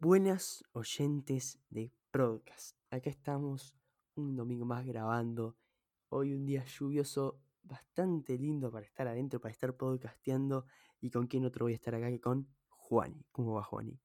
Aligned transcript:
Buenas 0.00 0.62
oyentes 0.74 1.58
de 1.70 1.92
podcast. 2.12 2.76
Acá 2.88 3.10
estamos 3.10 3.74
un 4.14 4.36
domingo 4.36 4.64
más 4.64 4.86
grabando. 4.86 5.56
Hoy 6.10 6.34
un 6.34 6.46
día 6.46 6.64
lluvioso, 6.64 7.40
bastante 7.64 8.38
lindo 8.38 8.70
para 8.70 8.86
estar 8.86 9.08
adentro, 9.08 9.40
para 9.40 9.50
estar 9.50 9.76
podcasteando. 9.76 10.66
¿Y 11.00 11.10
con 11.10 11.26
quién 11.26 11.44
otro 11.44 11.64
voy 11.64 11.72
a 11.72 11.74
estar 11.74 11.96
acá 11.96 12.10
que 12.10 12.20
con 12.20 12.46
Juani? 12.68 13.26
¿Cómo 13.32 13.54
va 13.54 13.64
Juani? 13.64 13.98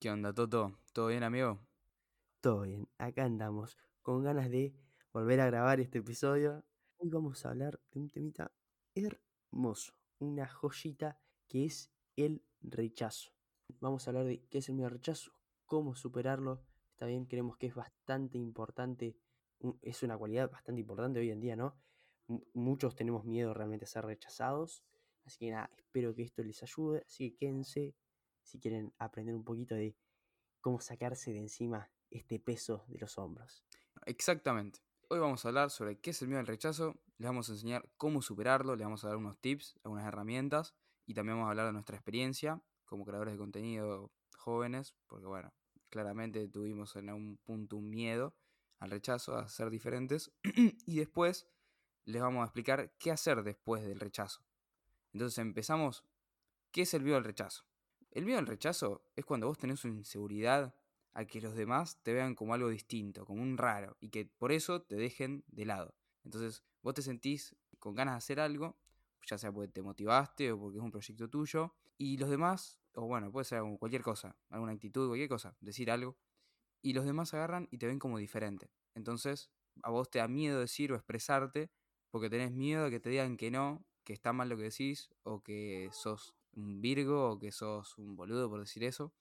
¿Qué 0.00 0.10
onda, 0.10 0.32
Toto? 0.32 0.78
¿Todo 0.94 1.08
bien, 1.08 1.22
amigo? 1.22 1.60
Todo 2.40 2.62
bien, 2.62 2.88
acá 2.96 3.24
andamos 3.24 3.76
con 4.00 4.24
ganas 4.24 4.48
de 4.50 4.74
volver 5.12 5.42
a 5.42 5.46
grabar 5.48 5.80
este 5.80 5.98
episodio. 5.98 6.64
Hoy 6.96 7.10
vamos 7.10 7.44
a 7.44 7.50
hablar 7.50 7.78
de 7.90 8.00
un 8.00 8.08
temita 8.08 8.50
hermoso, 8.94 9.92
una 10.18 10.48
joyita 10.48 11.20
que 11.46 11.66
es 11.66 11.92
el 12.16 12.42
rechazo. 12.62 13.35
Vamos 13.80 14.06
a 14.06 14.10
hablar 14.10 14.24
de 14.24 14.42
qué 14.48 14.58
es 14.58 14.68
el 14.68 14.74
miedo 14.74 14.88
al 14.88 14.94
rechazo, 14.94 15.32
cómo 15.64 15.94
superarlo. 15.94 16.62
Está 16.90 17.06
bien, 17.06 17.26
creemos 17.26 17.56
que 17.56 17.66
es 17.66 17.74
bastante 17.74 18.38
importante, 18.38 19.16
es 19.82 20.02
una 20.02 20.16
cualidad 20.16 20.50
bastante 20.50 20.80
importante 20.80 21.20
hoy 21.20 21.30
en 21.30 21.40
día, 21.40 21.56
¿no? 21.56 21.76
Muchos 22.54 22.96
tenemos 22.96 23.24
miedo 23.24 23.54
realmente 23.54 23.84
a 23.84 23.88
ser 23.88 24.04
rechazados. 24.04 24.82
Así 25.24 25.38
que 25.38 25.50
nada, 25.50 25.70
espero 25.76 26.14
que 26.14 26.22
esto 26.22 26.42
les 26.42 26.62
ayude. 26.62 27.02
Así 27.06 27.30
que 27.30 27.36
quédense 27.36 27.94
si 28.42 28.58
quieren 28.58 28.92
aprender 28.98 29.34
un 29.34 29.44
poquito 29.44 29.74
de 29.74 29.94
cómo 30.60 30.80
sacarse 30.80 31.32
de 31.32 31.38
encima 31.38 31.90
este 32.10 32.40
peso 32.40 32.84
de 32.88 32.98
los 32.98 33.18
hombros. 33.18 33.64
Exactamente. 34.06 34.80
Hoy 35.08 35.20
vamos 35.20 35.44
a 35.44 35.48
hablar 35.48 35.70
sobre 35.70 36.00
qué 36.00 36.10
es 36.10 36.22
el 36.22 36.28
miedo 36.28 36.40
al 36.40 36.46
rechazo, 36.46 36.96
les 37.18 37.28
vamos 37.28 37.48
a 37.48 37.52
enseñar 37.52 37.88
cómo 37.96 38.22
superarlo, 38.22 38.74
les 38.74 38.84
vamos 38.84 39.04
a 39.04 39.08
dar 39.08 39.16
unos 39.16 39.38
tips, 39.38 39.78
algunas 39.84 40.06
herramientas 40.06 40.74
y 41.06 41.14
también 41.14 41.36
vamos 41.36 41.46
a 41.46 41.50
hablar 41.50 41.66
de 41.66 41.72
nuestra 41.72 41.96
experiencia 41.96 42.60
como 42.86 43.04
creadores 43.04 43.34
de 43.34 43.38
contenido 43.38 44.10
jóvenes, 44.36 44.94
porque 45.06 45.26
bueno, 45.26 45.52
claramente 45.90 46.48
tuvimos 46.48 46.96
en 46.96 47.08
algún 47.08 47.36
punto 47.38 47.76
un 47.76 47.90
miedo 47.90 48.34
al 48.78 48.90
rechazo, 48.90 49.36
a 49.36 49.48
ser 49.48 49.70
diferentes 49.70 50.32
y 50.86 50.98
después 50.98 51.46
les 52.04 52.22
vamos 52.22 52.42
a 52.42 52.44
explicar 52.44 52.92
qué 52.98 53.10
hacer 53.10 53.42
después 53.42 53.82
del 53.82 54.00
rechazo. 54.00 54.40
Entonces 55.12 55.38
empezamos, 55.38 56.04
¿qué 56.70 56.82
es 56.82 56.94
el 56.94 57.02
miedo 57.02 57.16
al 57.16 57.24
rechazo? 57.24 57.64
El 58.10 58.24
miedo 58.24 58.38
al 58.38 58.46
rechazo 58.46 59.02
es 59.16 59.24
cuando 59.24 59.46
vos 59.46 59.58
tenés 59.58 59.84
una 59.84 59.94
inseguridad 59.94 60.74
a 61.14 61.24
que 61.24 61.40
los 61.40 61.54
demás 61.54 61.98
te 62.02 62.12
vean 62.12 62.34
como 62.34 62.54
algo 62.54 62.68
distinto, 62.68 63.24
como 63.24 63.42
un 63.42 63.56
raro, 63.56 63.96
y 64.00 64.10
que 64.10 64.26
por 64.26 64.52
eso 64.52 64.82
te 64.82 64.96
dejen 64.96 65.44
de 65.48 65.64
lado. 65.64 65.94
Entonces 66.24 66.62
vos 66.82 66.94
te 66.94 67.02
sentís 67.02 67.56
con 67.78 67.94
ganas 67.94 68.14
de 68.14 68.18
hacer 68.18 68.40
algo, 68.40 68.76
ya 69.26 69.36
sea 69.36 69.52
porque 69.52 69.68
te 69.68 69.82
motivaste 69.82 70.52
o 70.52 70.58
porque 70.58 70.78
es 70.78 70.84
un 70.84 70.90
proyecto 70.90 71.28
tuyo, 71.28 71.74
y 71.98 72.16
los 72.16 72.30
demás, 72.30 72.78
o 72.94 73.06
bueno, 73.06 73.30
puede 73.30 73.44
ser 73.44 73.62
cualquier 73.78 74.02
cosa, 74.02 74.36
alguna 74.48 74.72
actitud, 74.72 75.08
cualquier 75.08 75.28
cosa, 75.28 75.56
decir 75.60 75.90
algo, 75.90 76.16
y 76.82 76.92
los 76.92 77.04
demás 77.04 77.34
agarran 77.34 77.68
y 77.70 77.78
te 77.78 77.86
ven 77.86 77.98
como 77.98 78.18
diferente. 78.18 78.70
Entonces 78.94 79.50
a 79.82 79.90
vos 79.90 80.10
te 80.10 80.18
da 80.18 80.28
miedo 80.28 80.60
decir 80.60 80.92
o 80.92 80.94
expresarte 80.94 81.70
porque 82.10 82.30
tenés 82.30 82.52
miedo 82.52 82.86
a 82.86 82.90
que 82.90 83.00
te 83.00 83.10
digan 83.10 83.36
que 83.36 83.50
no, 83.50 83.84
que 84.04 84.12
está 84.12 84.32
mal 84.32 84.48
lo 84.48 84.56
que 84.56 84.64
decís, 84.64 85.10
o 85.22 85.42
que 85.42 85.90
sos 85.92 86.34
un 86.52 86.80
virgo, 86.80 87.32
o 87.32 87.38
que 87.38 87.52
sos 87.52 87.98
un 87.98 88.16
boludo 88.16 88.48
por 88.48 88.60
decir 88.60 88.84
eso. 88.84 89.12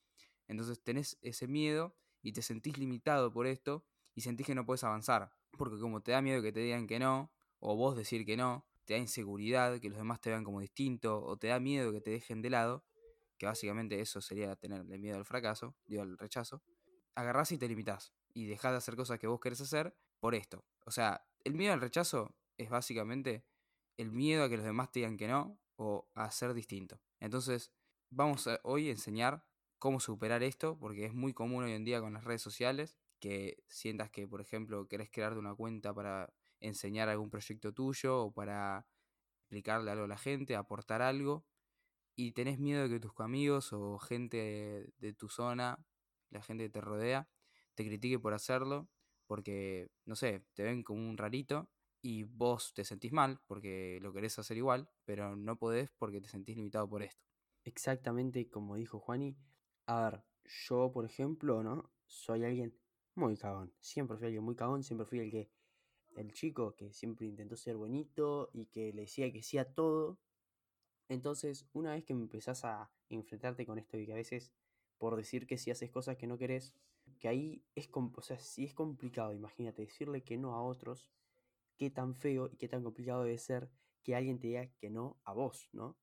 Entonces 0.47 0.81
tenés 0.81 1.17
ese 1.21 1.47
miedo 1.47 1.95
y 2.21 2.31
te 2.31 2.41
sentís 2.41 2.77
limitado 2.77 3.33
por 3.33 3.47
esto 3.47 3.83
y 4.13 4.21
sentís 4.21 4.45
que 4.45 4.55
no 4.55 4.65
puedes 4.65 4.83
avanzar. 4.83 5.31
Porque 5.57 5.79
como 5.79 6.01
te 6.01 6.11
da 6.11 6.21
miedo 6.21 6.41
que 6.41 6.51
te 6.51 6.59
digan 6.59 6.87
que 6.87 6.99
no, 6.99 7.31
o 7.59 7.75
vos 7.75 7.95
decir 7.95 8.25
que 8.25 8.37
no, 8.37 8.65
te 8.85 8.93
da 8.93 8.99
inseguridad, 8.99 9.79
que 9.79 9.89
los 9.89 9.97
demás 9.97 10.21
te 10.21 10.29
vean 10.29 10.43
como 10.43 10.61
distinto, 10.61 11.23
o 11.23 11.37
te 11.37 11.47
da 11.47 11.59
miedo 11.59 11.91
que 11.91 12.01
te 12.01 12.11
dejen 12.11 12.41
de 12.41 12.49
lado, 12.49 12.85
que 13.37 13.45
básicamente 13.45 13.99
eso 13.99 14.21
sería 14.21 14.55
tenerle 14.55 14.97
miedo 14.97 15.17
al 15.17 15.25
fracaso, 15.25 15.75
digo 15.85 16.03
al 16.03 16.17
rechazo, 16.17 16.61
agarrás 17.15 17.51
y 17.51 17.57
te 17.57 17.67
limitás 17.67 18.13
y 18.33 18.45
dejás 18.45 18.71
de 18.71 18.77
hacer 18.77 18.95
cosas 18.95 19.19
que 19.19 19.27
vos 19.27 19.39
querés 19.39 19.61
hacer 19.61 19.95
por 20.19 20.35
esto. 20.35 20.63
O 20.85 20.91
sea, 20.91 21.25
el 21.43 21.55
miedo 21.55 21.73
al 21.73 21.81
rechazo 21.81 22.35
es 22.57 22.69
básicamente 22.69 23.45
el 23.97 24.11
miedo 24.11 24.43
a 24.43 24.49
que 24.49 24.57
los 24.57 24.65
demás 24.65 24.91
te 24.91 24.99
digan 24.99 25.17
que 25.17 25.27
no 25.27 25.59
o 25.77 26.09
a 26.13 26.29
ser 26.31 26.53
distinto. 26.53 27.01
Entonces, 27.19 27.71
vamos 28.09 28.47
hoy 28.63 28.89
a 28.89 28.91
enseñar 28.91 29.45
cómo 29.79 29.99
superar 29.99 30.43
esto, 30.43 30.77
porque 30.77 31.05
es 31.05 31.13
muy 31.13 31.33
común 31.33 31.63
hoy 31.63 31.73
en 31.73 31.85
día 31.85 32.01
con 32.01 32.13
las 32.13 32.23
redes 32.23 32.41
sociales 32.41 32.97
que 33.19 33.63
sientas 33.67 34.09
que, 34.09 34.27
por 34.27 34.41
ejemplo, 34.41 34.87
querés 34.87 35.09
crearte 35.09 35.39
una 35.39 35.55
cuenta 35.55 35.93
para 35.93 36.33
enseñar 36.65 37.09
algún 37.09 37.29
proyecto 37.29 37.73
tuyo 37.73 38.25
o 38.25 38.31
para 38.31 38.87
explicarle 39.41 39.91
algo 39.91 40.05
a 40.05 40.07
la 40.07 40.17
gente, 40.17 40.55
aportar 40.55 41.01
algo, 41.01 41.45
y 42.15 42.31
tenés 42.31 42.59
miedo 42.59 42.83
de 42.83 42.89
que 42.89 42.99
tus 42.99 43.11
amigos 43.19 43.73
o 43.73 43.99
gente 43.99 44.93
de 44.97 45.13
tu 45.13 45.29
zona, 45.29 45.77
la 46.29 46.41
gente 46.41 46.65
que 46.65 46.69
te 46.69 46.81
rodea, 46.81 47.29
te 47.75 47.85
critique 47.85 48.19
por 48.19 48.33
hacerlo, 48.33 48.89
porque, 49.27 49.89
no 50.05 50.15
sé, 50.15 50.45
te 50.53 50.63
ven 50.63 50.83
como 50.83 51.07
un 51.07 51.17
rarito 51.17 51.69
y 52.01 52.23
vos 52.23 52.73
te 52.73 52.85
sentís 52.85 53.11
mal 53.11 53.39
porque 53.47 53.99
lo 54.01 54.13
querés 54.13 54.37
hacer 54.39 54.57
igual, 54.57 54.89
pero 55.05 55.35
no 55.35 55.57
podés 55.57 55.89
porque 55.97 56.21
te 56.21 56.29
sentís 56.29 56.55
limitado 56.55 56.87
por 56.87 57.01
esto. 57.03 57.25
Exactamente 57.63 58.47
como 58.49 58.75
dijo 58.75 58.99
Juani. 58.99 59.35
A 59.87 60.09
ver, 60.09 60.23
yo, 60.67 60.91
por 60.91 61.05
ejemplo, 61.05 61.63
¿no? 61.63 61.91
Soy 62.05 62.43
alguien 62.43 62.77
muy 63.15 63.37
cagón. 63.37 63.73
Siempre 63.79 64.17
fui 64.17 64.27
alguien 64.27 64.43
muy 64.43 64.55
cagón, 64.55 64.83
siempre 64.83 65.05
fui 65.05 65.19
el 65.19 65.31
que. 65.31 65.49
El 66.15 66.31
chico 66.31 66.75
que 66.75 66.93
siempre 66.93 67.27
intentó 67.27 67.57
ser 67.57 67.75
bonito 67.75 68.49
y 68.53 68.67
que 68.67 68.93
le 68.93 69.01
decía 69.01 69.31
que 69.31 69.43
sí 69.43 69.57
a 69.57 69.73
todo. 69.73 70.17
Entonces, 71.09 71.67
una 71.73 71.91
vez 71.91 72.05
que 72.05 72.13
empezás 72.13 72.63
a 72.63 72.89
enfrentarte 73.09 73.65
con 73.65 73.77
esto 73.77 73.97
y 73.97 74.05
que 74.05 74.13
a 74.13 74.15
veces, 74.15 74.51
por 74.97 75.15
decir 75.17 75.45
que 75.45 75.57
si 75.57 75.71
haces 75.71 75.91
cosas 75.91 76.17
que 76.17 76.25
no 76.25 76.37
querés, 76.37 76.73
que 77.19 77.27
ahí 77.27 77.63
es, 77.75 77.89
o 77.93 78.21
sea, 78.21 78.39
sí 78.39 78.63
es 78.63 78.73
complicado, 78.73 79.33
imagínate, 79.33 79.83
decirle 79.83 80.23
que 80.23 80.37
no 80.37 80.55
a 80.55 80.61
otros, 80.63 81.11
qué 81.77 81.89
tan 81.89 82.15
feo 82.15 82.49
y 82.51 82.55
qué 82.55 82.67
tan 82.69 82.83
complicado 82.83 83.23
debe 83.23 83.37
ser 83.37 83.69
que 84.01 84.15
alguien 84.15 84.39
te 84.39 84.47
diga 84.47 84.67
que 84.77 84.89
no 84.89 85.17
a 85.23 85.33
vos, 85.33 85.69
¿no? 85.73 85.97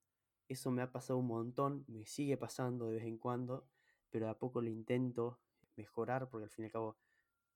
Eso 0.48 0.70
me 0.70 0.82
ha 0.82 0.92
pasado 0.92 1.18
un 1.18 1.26
montón, 1.26 1.84
me 1.88 2.04
sigue 2.04 2.36
pasando 2.36 2.88
de 2.88 2.96
vez 2.96 3.04
en 3.04 3.16
cuando, 3.16 3.66
pero 4.10 4.26
de 4.26 4.32
a 4.32 4.38
poco 4.38 4.60
lo 4.60 4.68
intento 4.68 5.40
mejorar 5.76 6.28
porque 6.28 6.44
al 6.44 6.50
fin 6.50 6.64
y 6.64 6.66
al 6.66 6.72
cabo 6.72 6.96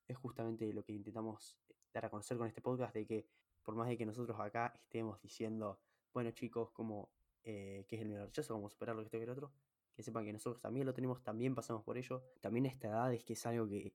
es 0.09 0.17
justamente 0.17 0.73
lo 0.73 0.85
que 0.85 0.93
intentamos 0.93 1.59
a 2.05 2.11
conocer 2.11 2.37
con 2.37 2.47
este 2.47 2.61
podcast, 2.61 2.95
de 2.95 3.07
que 3.07 3.27
por 3.63 3.75
más 3.75 3.89
de 3.89 3.97
que 3.97 4.07
nosotros 4.07 4.39
acá 4.39 4.73
estemos 4.77 5.21
diciendo, 5.23 5.81
bueno 6.13 6.31
chicos, 6.31 6.71
como 6.71 7.11
eh, 7.43 7.85
qué 7.89 7.97
es 7.97 8.03
el 8.03 8.09
miedo 8.09 8.23
al 8.23 8.29
rechazo, 8.29 8.55
cómo 8.55 8.69
superarlo, 8.69 9.03
que 9.03 9.07
esto 9.07 9.19
que 9.19 9.25
el 9.25 9.31
otro, 9.31 9.53
que 9.95 10.03
sepan 10.03 10.25
que 10.25 10.33
nosotros 10.33 10.61
también 10.61 10.85
lo 10.85 10.93
tenemos, 10.93 11.23
también 11.23 11.55
pasamos 11.55 11.83
por 11.83 11.97
ello. 11.97 12.23
También 12.41 12.67
esta 12.67 12.89
edad 12.89 13.15
es 13.15 13.25
que 13.25 13.33
es 13.33 13.47
algo 13.47 13.67
que 13.67 13.95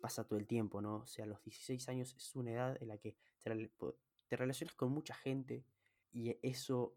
pasa 0.00 0.24
todo 0.24 0.38
el 0.38 0.46
tiempo, 0.46 0.80
¿no? 0.80 0.96
O 0.98 1.06
sea, 1.06 1.26
los 1.26 1.42
16 1.42 1.88
años 1.88 2.14
es 2.14 2.36
una 2.36 2.52
edad 2.52 2.80
en 2.80 2.88
la 2.88 2.98
que 2.98 3.16
te 3.42 4.36
relacionas 4.36 4.74
con 4.74 4.92
mucha 4.92 5.14
gente 5.14 5.64
y 6.12 6.36
eso 6.42 6.96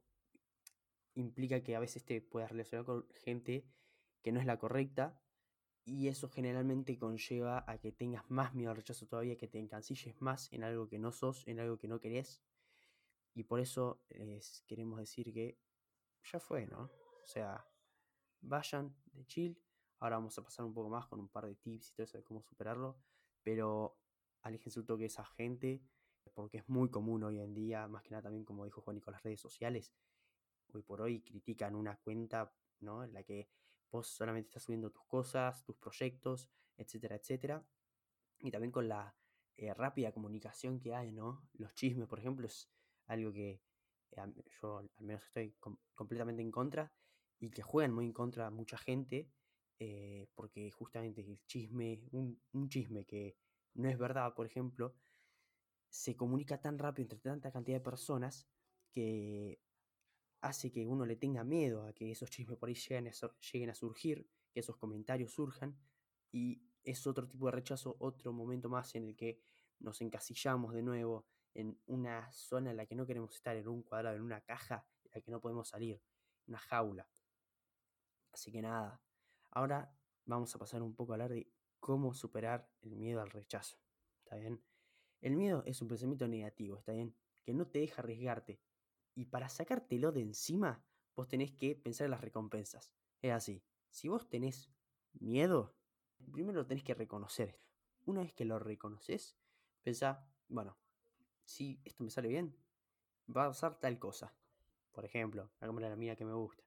implica 1.16 1.62
que 1.62 1.76
a 1.76 1.80
veces 1.80 2.06
te 2.06 2.22
puedas 2.22 2.52
relacionar 2.52 2.86
con 2.86 3.08
gente 3.24 3.66
que 4.22 4.32
no 4.32 4.40
es 4.40 4.46
la 4.46 4.58
correcta 4.58 5.20
y 5.86 6.08
eso 6.08 6.30
generalmente 6.30 6.98
conlleva 6.98 7.64
a 7.68 7.78
que 7.78 7.92
tengas 7.92 8.30
más 8.30 8.54
miedo 8.54 8.72
al 8.72 8.78
rechazo 8.78 9.06
todavía, 9.06 9.38
que 9.38 9.48
te 9.48 9.60
encancilles 9.60 10.20
más 10.22 10.52
en 10.54 10.64
algo 10.64 10.88
que 10.88 10.98
no 10.98 11.12
sos, 11.12 11.46
en 11.48 11.60
algo 11.60 11.78
que 11.78 11.88
no 11.88 12.00
querés. 12.00 12.42
Y 13.34 13.44
por 13.44 13.60
eso 13.60 14.04
les 14.10 14.62
queremos 14.68 15.00
decir 15.00 15.34
que 15.34 15.60
ya 16.32 16.40
fue, 16.40 16.68
¿no? 16.68 16.84
O 16.84 17.26
sea, 17.26 17.66
vayan 18.42 18.96
de 19.12 19.26
chill. 19.26 19.60
Ahora 20.00 20.18
vamos 20.18 20.38
a 20.38 20.44
pasar 20.44 20.66
un 20.66 20.74
poco 20.74 20.90
más 20.90 21.08
con 21.08 21.20
un 21.20 21.30
par 21.30 21.48
de 21.48 21.56
tips 21.56 21.90
y 21.90 21.94
todo 21.94 22.04
eso 22.06 22.18
de 22.18 22.24
cómo 22.24 22.42
superarlo. 22.42 22.98
Pero 23.42 23.98
aléjense 24.42 24.80
un 24.80 24.86
toque 24.86 25.02
de 25.02 25.08
esa 25.08 25.26
gente, 25.26 25.82
porque 26.34 26.60
es 26.60 26.70
muy 26.70 26.90
común 26.90 27.24
hoy 27.24 27.40
en 27.40 27.54
día, 27.54 27.88
más 27.88 28.04
que 28.04 28.12
nada 28.12 28.24
también 28.24 28.46
como 28.46 28.66
dijo 28.66 28.82
Juan 28.82 29.00
con 29.00 29.14
las 29.14 29.24
redes 29.24 29.42
sociales. 29.42 29.94
Hoy 30.74 30.82
por 30.82 31.02
hoy 31.02 31.22
critican 31.22 31.76
una 31.76 31.98
cuenta, 31.98 32.54
¿no? 32.80 33.04
En 33.04 33.14
la 33.14 33.24
que 33.24 33.50
vos 33.94 34.08
solamente 34.10 34.50
estás 34.50 34.64
subiendo 34.64 34.92
tus 34.92 35.06
cosas, 35.06 35.64
tus 35.66 35.78
proyectos, 35.78 36.50
etcétera, 36.78 37.16
etcétera. 37.18 37.66
Y 38.40 38.52
también 38.52 38.72
con 38.72 38.88
la 38.88 39.16
eh, 39.58 39.74
rápida 39.74 40.12
comunicación 40.12 40.80
que 40.80 40.96
hay, 40.96 41.12
¿no? 41.12 41.48
Los 41.54 41.74
chismes, 41.76 42.08
por 42.08 42.20
ejemplo, 42.20 42.48
es 42.48 42.70
algo 43.08 43.32
que 43.34 43.62
eh, 44.12 44.20
a- 44.20 44.32
yo 44.62 44.78
al 44.80 44.90
menos 45.00 45.24
estoy 45.26 45.54
com- 45.60 45.78
completamente 45.96 46.42
en 46.42 46.52
contra 46.52 46.92
y 47.40 47.50
que 47.52 47.62
juegan 47.62 47.94
muy 47.94 48.06
en 48.06 48.14
contra 48.14 48.50
mucha 48.50 48.78
gente, 48.78 49.30
eh, 49.80 50.28
porque 50.36 50.72
justamente 50.72 51.22
el 51.22 51.40
chisme, 51.46 52.02
un, 52.12 52.42
un 52.54 52.70
chisme 52.70 53.06
que 53.06 53.38
no 53.76 53.90
es 53.90 53.98
verdad, 53.98 54.34
por 54.36 54.46
ejemplo, 54.46 54.96
se 55.90 56.16
comunica 56.16 56.60
tan 56.62 56.78
rápido 56.78 57.04
entre 57.06 57.20
tanta 57.20 57.52
cantidad 57.52 57.78
de 57.78 57.84
personas 57.84 58.48
que 58.92 59.60
hace 60.44 60.72
que 60.72 60.86
uno 60.86 61.06
le 61.06 61.16
tenga 61.16 61.46
miedo 61.46 61.86
a 61.86 61.94
que 61.94 62.12
esos 62.12 62.30
chismes 62.30 62.58
por 62.58 62.68
ahí 62.68 62.76
lleguen 62.76 63.08
a, 63.08 63.12
lleguen 63.52 63.70
a 63.70 63.76
surgir, 63.76 64.30
que 64.52 64.60
esos 64.60 64.76
comentarios 64.76 65.32
surjan, 65.32 65.80
y 66.32 66.62
es 66.84 67.08
otro 67.08 67.30
tipo 67.30 67.46
de 67.46 67.54
rechazo, 67.54 67.96
otro 68.00 68.34
momento 68.34 68.68
más 68.68 68.94
en 68.96 69.06
el 69.06 69.16
que 69.16 69.42
nos 69.80 70.02
encasillamos 70.02 70.74
de 70.74 70.84
nuevo 70.84 71.26
en 71.54 71.80
una 71.86 72.30
zona 72.34 72.72
en 72.72 72.78
la 72.78 72.86
que 72.86 72.96
no 72.96 73.06
queremos 73.06 73.34
estar, 73.34 73.56
en 73.56 73.70
un 73.70 73.84
cuadrado, 73.84 74.18
en 74.18 74.22
una 74.22 74.42
caja 74.42 74.86
en 75.06 75.12
la 75.14 75.22
que 75.22 75.32
no 75.32 75.40
podemos 75.40 75.70
salir, 75.70 76.02
una 76.46 76.60
jaula. 76.60 77.08
Así 78.34 78.52
que 78.52 78.62
nada, 78.62 79.02
ahora 79.52 79.98
vamos 80.26 80.54
a 80.54 80.60
pasar 80.60 80.82
un 80.82 80.94
poco 80.94 81.14
a 81.14 81.16
hablar 81.16 81.32
de 81.32 81.50
cómo 81.80 82.14
superar 82.14 82.70
el 82.82 82.98
miedo 82.98 83.22
al 83.22 83.30
rechazo. 83.30 83.78
¿Está 84.18 84.36
bien? 84.36 84.62
El 85.22 85.38
miedo 85.38 85.64
es 85.66 85.82
un 85.82 85.88
pensamiento 85.88 86.28
negativo, 86.28 86.80
¿está 86.80 86.92
bien? 86.92 87.16
Que 87.46 87.54
no 87.54 87.66
te 87.68 87.80
deja 87.80 88.02
arriesgarte. 88.02 88.60
Y 89.16 89.26
para 89.26 89.50
sacártelo 89.50 90.12
de 90.12 90.22
encima, 90.22 90.84
vos 91.16 91.28
tenés 91.28 91.52
que 91.52 91.76
pensar 91.76 92.06
en 92.06 92.12
las 92.12 92.22
recompensas. 92.22 92.92
Es 93.22 93.32
así. 93.32 93.64
Si 93.90 94.08
vos 94.08 94.28
tenés 94.28 94.72
miedo, 95.14 95.76
primero 96.32 96.60
lo 96.60 96.66
tenés 96.66 96.84
que 96.84 96.94
reconocer. 96.94 97.60
Una 98.06 98.22
vez 98.22 98.34
que 98.34 98.46
lo 98.46 98.60
reconoces, 98.60 99.38
pensá, 99.84 100.28
bueno, 100.48 100.78
si 101.46 101.80
esto 101.86 102.04
me 102.04 102.10
sale 102.10 102.28
bien, 102.28 102.58
va 103.36 103.46
a 103.46 103.50
pasar 103.50 103.80
tal 103.80 104.00
cosa. 104.00 104.36
Por 104.92 105.06
ejemplo, 105.06 105.52
a 105.60 105.68
comer 105.68 105.86
a 105.86 105.90
la 105.90 105.96
mina 105.96 106.16
que 106.16 106.26
me 106.26 106.34
gusta. 106.34 106.64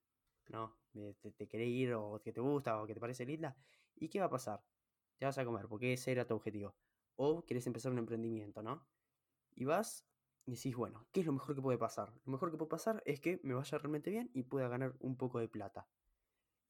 ¿No? 0.49 0.77
Te, 0.93 1.33
te 1.33 1.49
querés 1.49 1.69
ir 1.69 1.95
o 1.95 2.21
que 2.23 2.33
te 2.33 2.41
gusta 2.41 2.81
o 2.81 2.87
que 2.87 2.95
te 2.95 3.01
parece 3.01 3.27
linda. 3.27 3.57
¿Y 3.97 4.09
qué 4.09 4.21
va 4.21 4.27
a 4.27 4.31
pasar? 4.31 4.65
Te 5.19 5.25
vas 5.25 5.37
a 5.39 5.45
comer, 5.45 5.67
porque 5.67 5.93
ese 5.93 6.13
era 6.13 6.27
tu 6.27 6.35
objetivo. 6.35 6.77
O 7.17 7.45
querés 7.45 7.67
empezar 7.67 7.91
un 7.91 7.99
emprendimiento, 7.99 8.63
¿no? 8.63 8.87
Y 9.55 9.65
vas 9.65 10.07
decís, 10.47 10.77
bueno, 10.77 11.07
¿qué 11.13 11.21
es 11.21 11.27
lo 11.27 11.33
mejor 11.33 11.55
que 11.55 11.63
puede 11.63 11.79
pasar? 11.79 12.13
Lo 12.25 12.33
mejor 12.33 12.51
que 12.51 12.57
puede 12.57 12.71
pasar 12.71 13.03
es 13.05 13.21
que 13.21 13.41
me 13.43 13.55
vaya 13.55 13.79
realmente 13.79 14.11
bien 14.11 14.31
y 14.33 14.45
pueda 14.45 14.69
ganar 14.69 14.95
un 15.01 15.17
poco 15.17 15.41
de 15.41 15.49
plata. 15.49 15.89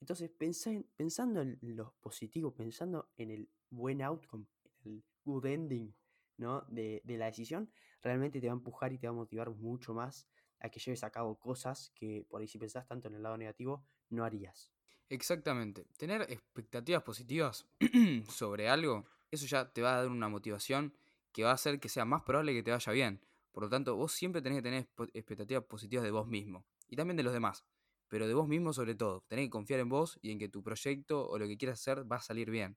Entonces, 0.00 0.30
pensando 0.30 1.40
en 1.42 1.58
lo 1.62 1.94
positivo, 2.00 2.54
pensando 2.54 3.10
en 3.16 3.30
el 3.30 3.50
buen 3.70 4.02
outcome, 4.02 4.46
el 4.84 5.04
good 5.24 5.46
ending 5.46 5.94
¿no? 6.36 6.62
de, 6.68 7.02
de 7.04 7.16
la 7.16 7.26
decisión, 7.26 7.70
realmente 8.02 8.40
te 8.40 8.46
va 8.46 8.52
a 8.52 8.56
empujar 8.56 8.92
y 8.92 8.98
te 8.98 9.06
va 9.06 9.12
a 9.12 9.16
motivar 9.16 9.50
mucho 9.50 9.94
más 9.94 10.26
a 10.60 10.70
que 10.70 10.80
lleves 10.80 11.04
a 11.04 11.10
cabo 11.10 11.38
cosas 11.38 11.90
que 11.94 12.26
por 12.28 12.40
ahí 12.40 12.48
si 12.48 12.58
pensás 12.58 12.86
tanto 12.86 13.08
en 13.08 13.14
el 13.14 13.22
lado 13.22 13.36
negativo, 13.36 13.84
no 14.10 14.24
harías. 14.24 14.72
Exactamente. 15.08 15.86
Tener 15.96 16.22
expectativas 16.22 17.02
positivas 17.02 17.66
sobre 18.28 18.68
algo, 18.68 19.06
eso 19.30 19.46
ya 19.46 19.72
te 19.72 19.82
va 19.82 19.94
a 19.94 20.02
dar 20.02 20.08
una 20.08 20.28
motivación 20.28 20.94
que 21.32 21.44
va 21.44 21.50
a 21.50 21.54
hacer 21.54 21.78
que 21.80 21.88
sea 21.88 22.04
más 22.04 22.22
probable 22.22 22.54
que 22.54 22.62
te 22.62 22.70
vaya 22.70 22.92
bien. 22.92 23.20
Por 23.56 23.62
lo 23.62 23.70
tanto, 23.70 23.96
vos 23.96 24.12
siempre 24.12 24.42
tenés 24.42 24.58
que 24.58 24.62
tener 24.64 24.86
expectativas 25.14 25.64
positivas 25.64 26.04
de 26.04 26.10
vos 26.10 26.26
mismo 26.26 26.66
y 26.88 26.94
también 26.94 27.16
de 27.16 27.22
los 27.22 27.32
demás, 27.32 27.64
pero 28.06 28.28
de 28.28 28.34
vos 28.34 28.46
mismo 28.46 28.74
sobre 28.74 28.94
todo. 28.94 29.24
Tenés 29.28 29.46
que 29.46 29.50
confiar 29.50 29.80
en 29.80 29.88
vos 29.88 30.18
y 30.20 30.30
en 30.30 30.38
que 30.38 30.50
tu 30.50 30.62
proyecto 30.62 31.26
o 31.26 31.38
lo 31.38 31.48
que 31.48 31.56
quieras 31.56 31.80
hacer 31.80 32.04
va 32.12 32.16
a 32.16 32.20
salir 32.20 32.50
bien. 32.50 32.76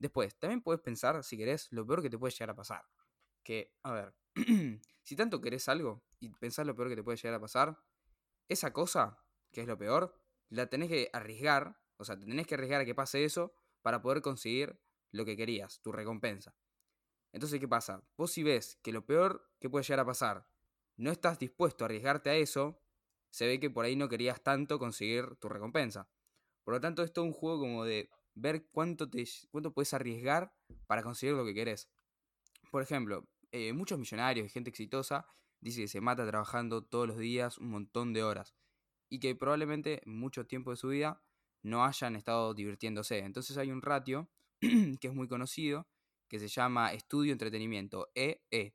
Después, 0.00 0.36
también 0.36 0.62
puedes 0.62 0.80
pensar, 0.80 1.22
si 1.22 1.36
querés, 1.36 1.68
lo 1.70 1.86
peor 1.86 2.02
que 2.02 2.10
te 2.10 2.18
puede 2.18 2.32
llegar 2.32 2.50
a 2.50 2.56
pasar. 2.56 2.82
Que, 3.44 3.72
a 3.84 3.92
ver, 3.92 4.14
si 5.04 5.14
tanto 5.14 5.40
querés 5.40 5.68
algo 5.68 6.02
y 6.18 6.30
pensás 6.30 6.66
lo 6.66 6.74
peor 6.74 6.88
que 6.88 6.96
te 6.96 7.04
puede 7.04 7.16
llegar 7.16 7.34
a 7.34 7.40
pasar, 7.40 7.78
esa 8.48 8.72
cosa, 8.72 9.24
que 9.52 9.60
es 9.60 9.68
lo 9.68 9.78
peor, 9.78 10.12
la 10.48 10.66
tenés 10.66 10.88
que 10.88 11.08
arriesgar, 11.12 11.80
o 11.98 12.04
sea, 12.04 12.18
te 12.18 12.26
tenés 12.26 12.48
que 12.48 12.56
arriesgar 12.56 12.80
a 12.80 12.84
que 12.84 12.96
pase 12.96 13.24
eso 13.24 13.54
para 13.80 14.02
poder 14.02 14.22
conseguir 14.22 14.76
lo 15.12 15.24
que 15.24 15.36
querías, 15.36 15.80
tu 15.82 15.92
recompensa. 15.92 16.56
Entonces, 17.32 17.60
¿qué 17.60 17.68
pasa? 17.68 18.02
Vos 18.16 18.32
si 18.32 18.42
ves 18.42 18.78
que 18.82 18.92
lo 18.92 19.06
peor 19.06 19.50
que 19.60 19.70
puede 19.70 19.84
llegar 19.84 20.00
a 20.00 20.06
pasar, 20.06 20.46
no 20.96 21.10
estás 21.10 21.38
dispuesto 21.38 21.84
a 21.84 21.86
arriesgarte 21.86 22.30
a 22.30 22.34
eso, 22.34 22.82
se 23.30 23.46
ve 23.46 23.60
que 23.60 23.70
por 23.70 23.84
ahí 23.84 23.96
no 23.96 24.08
querías 24.08 24.42
tanto 24.42 24.78
conseguir 24.78 25.36
tu 25.36 25.48
recompensa. 25.48 26.08
Por 26.64 26.74
lo 26.74 26.80
tanto, 26.80 27.02
esto 27.02 27.22
es 27.22 27.28
un 27.28 27.32
juego 27.32 27.60
como 27.60 27.84
de 27.84 28.10
ver 28.34 28.66
cuánto, 28.70 29.08
te, 29.08 29.24
cuánto 29.50 29.72
puedes 29.72 29.94
arriesgar 29.94 30.52
para 30.86 31.02
conseguir 31.02 31.34
lo 31.36 31.44
que 31.44 31.54
querés. 31.54 31.88
Por 32.70 32.82
ejemplo, 32.82 33.28
eh, 33.52 33.72
muchos 33.72 33.98
millonarios 33.98 34.46
y 34.46 34.50
gente 34.50 34.70
exitosa 34.70 35.26
dice 35.60 35.82
que 35.82 35.88
se 35.88 36.00
mata 36.00 36.26
trabajando 36.26 36.82
todos 36.82 37.08
los 37.08 37.18
días 37.18 37.58
un 37.58 37.70
montón 37.70 38.12
de 38.12 38.22
horas 38.22 38.54
y 39.08 39.18
que 39.18 39.34
probablemente 39.34 40.02
mucho 40.06 40.46
tiempo 40.46 40.70
de 40.70 40.76
su 40.76 40.88
vida 40.88 41.22
no 41.62 41.84
hayan 41.84 42.16
estado 42.16 42.54
divirtiéndose. 42.54 43.18
Entonces 43.18 43.56
hay 43.58 43.70
un 43.70 43.82
ratio 43.82 44.28
que 44.60 45.08
es 45.08 45.14
muy 45.14 45.28
conocido 45.28 45.86
que 46.30 46.38
se 46.38 46.48
llama 46.48 46.94
estudio 46.94 47.32
entretenimiento, 47.32 48.08
EE. 48.14 48.40
E. 48.50 48.74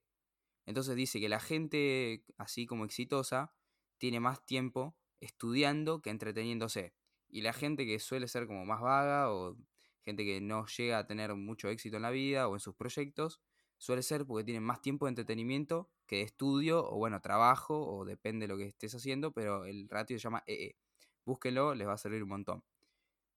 Entonces 0.65 0.95
dice 0.95 1.19
que 1.19 1.29
la 1.29 1.39
gente 1.39 2.23
así 2.37 2.65
como 2.67 2.85
exitosa 2.85 3.53
tiene 3.97 4.19
más 4.19 4.45
tiempo 4.45 4.97
estudiando 5.21 6.01
que 6.01 6.09
entreteniéndose. 6.09 6.93
Y 7.29 7.41
la 7.41 7.53
gente 7.53 7.85
que 7.85 7.97
suele 7.99 8.27
ser 8.27 8.45
como 8.45 8.65
más 8.65 8.81
vaga 8.81 9.31
o 9.31 9.57
gente 10.01 10.25
que 10.25 10.41
no 10.41 10.65
llega 10.67 10.99
a 10.99 11.07
tener 11.07 11.33
mucho 11.35 11.69
éxito 11.69 11.95
en 11.95 12.03
la 12.03 12.11
vida 12.11 12.47
o 12.47 12.55
en 12.55 12.59
sus 12.59 12.75
proyectos, 12.75 13.41
suele 13.77 14.03
ser 14.03 14.25
porque 14.25 14.43
tienen 14.43 14.63
más 14.63 14.81
tiempo 14.81 15.05
de 15.05 15.11
entretenimiento 15.11 15.89
que 16.05 16.17
de 16.17 16.21
estudio 16.23 16.85
o 16.85 16.97
bueno, 16.97 17.21
trabajo 17.21 17.87
o 17.87 18.05
depende 18.05 18.47
de 18.47 18.53
lo 18.53 18.57
que 18.57 18.65
estés 18.65 18.93
haciendo, 18.93 19.31
pero 19.31 19.65
el 19.65 19.87
ratio 19.89 20.17
se 20.17 20.23
llama 20.23 20.43
EE. 20.45 20.65
E. 20.65 20.77
Búsquenlo, 21.23 21.73
les 21.73 21.87
va 21.87 21.93
a 21.93 21.97
servir 21.97 22.21
un 22.21 22.29
montón. 22.29 22.63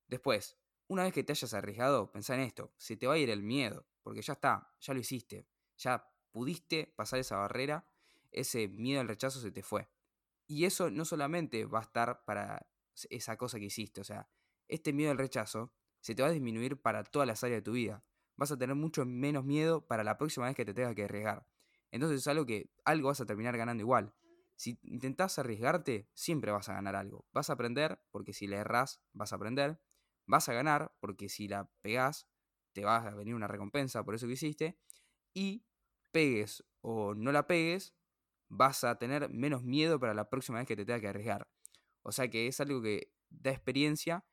Después, 0.08 0.58
una 0.88 1.04
vez 1.04 1.12
que 1.12 1.22
te 1.22 1.32
hayas 1.32 1.54
arriesgado, 1.54 2.10
pensá 2.10 2.34
en 2.34 2.40
esto, 2.40 2.72
se 2.78 2.96
te 2.96 3.06
va 3.06 3.14
a 3.14 3.18
ir 3.18 3.28
el 3.28 3.42
miedo, 3.42 3.86
porque 4.08 4.22
ya 4.22 4.32
está, 4.32 4.72
ya 4.80 4.94
lo 4.94 5.00
hiciste, 5.00 5.46
ya 5.76 6.10
pudiste 6.30 6.94
pasar 6.96 7.18
esa 7.18 7.36
barrera, 7.36 7.86
ese 8.30 8.66
miedo 8.66 9.02
al 9.02 9.06
rechazo 9.06 9.38
se 9.38 9.50
te 9.50 9.62
fue. 9.62 9.86
Y 10.46 10.64
eso 10.64 10.90
no 10.90 11.04
solamente 11.04 11.66
va 11.66 11.80
a 11.80 11.82
estar 11.82 12.24
para 12.24 12.70
esa 13.10 13.36
cosa 13.36 13.58
que 13.58 13.66
hiciste. 13.66 14.00
O 14.00 14.04
sea, 14.04 14.26
este 14.66 14.94
miedo 14.94 15.10
al 15.10 15.18
rechazo 15.18 15.74
se 16.00 16.14
te 16.14 16.22
va 16.22 16.28
a 16.28 16.30
disminuir 16.32 16.80
para 16.80 17.04
todas 17.04 17.28
las 17.28 17.44
áreas 17.44 17.58
de 17.58 17.62
tu 17.64 17.72
vida. 17.72 18.02
Vas 18.34 18.50
a 18.50 18.56
tener 18.56 18.74
mucho 18.74 19.04
menos 19.04 19.44
miedo 19.44 19.86
para 19.86 20.02
la 20.04 20.16
próxima 20.16 20.46
vez 20.46 20.56
que 20.56 20.64
te 20.64 20.72
tengas 20.72 20.94
que 20.94 21.04
arriesgar. 21.04 21.46
Entonces 21.90 22.20
es 22.20 22.28
algo 22.28 22.46
que 22.46 22.72
algo 22.86 23.08
vas 23.08 23.20
a 23.20 23.26
terminar 23.26 23.58
ganando 23.58 23.82
igual. 23.82 24.14
Si 24.56 24.78
intentás 24.84 25.38
arriesgarte, 25.38 26.08
siempre 26.14 26.50
vas 26.50 26.70
a 26.70 26.72
ganar 26.72 26.96
algo. 26.96 27.26
Vas 27.34 27.50
a 27.50 27.52
aprender, 27.52 28.00
porque 28.10 28.32
si 28.32 28.46
le 28.46 28.56
errás, 28.56 29.02
vas 29.12 29.34
a 29.34 29.36
aprender. 29.36 29.82
Vas 30.24 30.48
a 30.48 30.54
ganar, 30.54 30.96
porque 30.98 31.28
si 31.28 31.46
la 31.46 31.70
pegás, 31.82 32.26
te 32.78 32.84
va 32.84 32.96
a 32.96 33.14
venir 33.14 33.34
una 33.34 33.48
recompensa 33.48 34.04
por 34.04 34.14
eso 34.14 34.26
que 34.26 34.34
hiciste. 34.34 34.78
Y 35.34 35.64
pegues 36.12 36.64
o 36.80 37.14
no 37.14 37.32
la 37.32 37.46
pegues, 37.46 37.94
vas 38.48 38.84
a 38.84 38.98
tener 38.98 39.28
menos 39.30 39.62
miedo 39.64 39.98
para 39.98 40.14
la 40.14 40.30
próxima 40.30 40.58
vez 40.58 40.66
que 40.66 40.76
te 40.76 40.84
tengas 40.84 41.00
que 41.00 41.08
arriesgar. 41.08 41.48
O 42.02 42.12
sea 42.12 42.28
que 42.28 42.46
es 42.46 42.60
algo 42.60 42.80
que 42.80 43.12
da 43.30 43.50
experiencia 43.50 44.24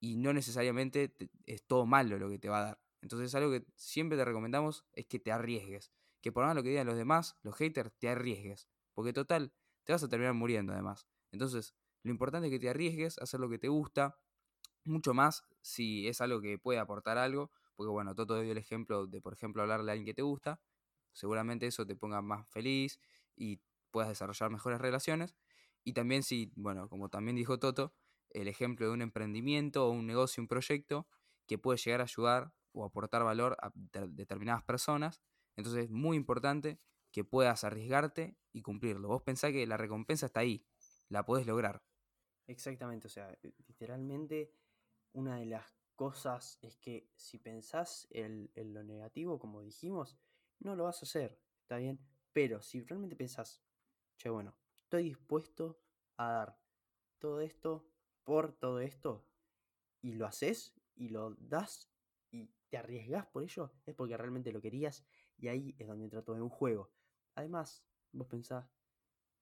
y 0.00 0.16
no 0.16 0.32
necesariamente 0.32 1.14
es 1.46 1.64
todo 1.66 1.86
malo 1.86 2.18
lo 2.18 2.28
que 2.28 2.38
te 2.38 2.48
va 2.48 2.58
a 2.58 2.64
dar. 2.64 2.80
Entonces 3.00 3.28
es 3.28 3.34
algo 3.34 3.50
que 3.50 3.66
siempre 3.76 4.16
te 4.18 4.24
recomendamos 4.24 4.84
es 4.92 5.06
que 5.06 5.18
te 5.18 5.32
arriesgues. 5.32 5.90
Que 6.20 6.32
por 6.32 6.44
más 6.44 6.54
lo 6.54 6.62
que 6.62 6.70
digan 6.70 6.86
los 6.86 6.96
demás, 6.96 7.36
los 7.42 7.56
haters, 7.56 7.92
te 7.98 8.08
arriesgues. 8.08 8.68
Porque 8.94 9.12
total, 9.12 9.52
te 9.84 9.92
vas 9.92 10.02
a 10.02 10.08
terminar 10.08 10.34
muriendo 10.34 10.72
además. 10.72 11.06
Entonces, 11.32 11.74
lo 12.02 12.10
importante 12.10 12.48
es 12.48 12.52
que 12.52 12.58
te 12.58 12.70
arriesgues 12.70 13.18
hacer 13.18 13.40
lo 13.40 13.48
que 13.48 13.58
te 13.58 13.68
gusta. 13.68 14.18
Mucho 14.84 15.14
más 15.14 15.44
si 15.60 16.06
es 16.08 16.20
algo 16.20 16.40
que 16.40 16.58
puede 16.58 16.78
aportar 16.78 17.18
algo. 17.18 17.50
Porque 17.76 17.90
bueno, 17.90 18.14
Toto 18.14 18.40
dio 18.40 18.52
el 18.52 18.58
ejemplo 18.58 19.06
de, 19.06 19.20
por 19.20 19.32
ejemplo, 19.32 19.62
hablarle 19.62 19.90
a 19.90 19.92
alguien 19.92 20.06
que 20.06 20.14
te 20.14 20.22
gusta. 20.22 20.60
Seguramente 21.12 21.66
eso 21.66 21.86
te 21.86 21.96
ponga 21.96 22.22
más 22.22 22.48
feliz 22.48 23.00
y 23.36 23.60
puedas 23.90 24.08
desarrollar 24.08 24.50
mejores 24.50 24.80
relaciones. 24.80 25.36
Y 25.84 25.92
también 25.92 26.22
si, 26.22 26.52
bueno, 26.56 26.88
como 26.88 27.08
también 27.08 27.36
dijo 27.36 27.58
Toto, 27.58 27.94
el 28.30 28.48
ejemplo 28.48 28.86
de 28.86 28.92
un 28.92 29.02
emprendimiento 29.02 29.86
o 29.86 29.90
un 29.90 30.06
negocio, 30.06 30.42
un 30.42 30.48
proyecto 30.48 31.06
que 31.46 31.58
puede 31.58 31.78
llegar 31.78 32.00
a 32.00 32.04
ayudar 32.04 32.52
o 32.72 32.84
aportar 32.84 33.22
valor 33.22 33.56
a 33.60 33.70
determinadas 33.74 34.64
personas. 34.64 35.22
Entonces 35.56 35.84
es 35.84 35.90
muy 35.90 36.16
importante 36.16 36.80
que 37.12 37.22
puedas 37.22 37.62
arriesgarte 37.62 38.36
y 38.52 38.62
cumplirlo. 38.62 39.08
Vos 39.08 39.22
pensás 39.22 39.52
que 39.52 39.66
la 39.66 39.76
recompensa 39.76 40.26
está 40.26 40.40
ahí, 40.40 40.66
la 41.08 41.24
podés 41.24 41.46
lograr. 41.46 41.84
Exactamente, 42.46 43.06
o 43.06 43.10
sea, 43.10 43.38
literalmente 43.68 44.52
una 45.12 45.36
de 45.36 45.46
las 45.46 45.64
cosas 45.94 46.58
es 46.62 46.76
que 46.76 47.10
si 47.16 47.38
pensás 47.38 48.06
en, 48.10 48.50
en, 48.54 48.74
lo 48.74 48.82
negativo, 48.82 49.38
como 49.38 49.62
dijimos, 49.62 50.18
no 50.60 50.76
lo 50.76 50.84
vas 50.84 51.02
a 51.02 51.06
hacer, 51.06 51.40
¿está 51.62 51.76
bien? 51.76 51.98
Pero 52.32 52.62
si 52.62 52.82
realmente 52.82 53.16
pensás, 53.16 53.62
che, 54.16 54.28
bueno, 54.28 54.56
estoy 54.82 55.04
dispuesto 55.04 55.80
a 56.16 56.32
dar 56.32 56.58
todo 57.18 57.40
esto 57.40 57.88
por 58.24 58.52
todo 58.52 58.80
esto 58.80 59.26
y 60.00 60.14
lo 60.14 60.26
haces 60.26 60.74
y 60.94 61.08
lo 61.08 61.34
das 61.38 61.90
y 62.30 62.50
te 62.68 62.76
arriesgas 62.76 63.26
por 63.26 63.42
ello, 63.42 63.72
es 63.86 63.94
porque 63.94 64.16
realmente 64.16 64.52
lo 64.52 64.60
querías 64.60 65.04
y 65.36 65.48
ahí 65.48 65.74
es 65.78 65.86
donde 65.86 66.04
entra 66.04 66.22
todo 66.22 66.36
en 66.36 66.42
un 66.42 66.50
juego. 66.50 66.90
Además, 67.34 67.84
vos 68.12 68.26
pensás, 68.26 68.68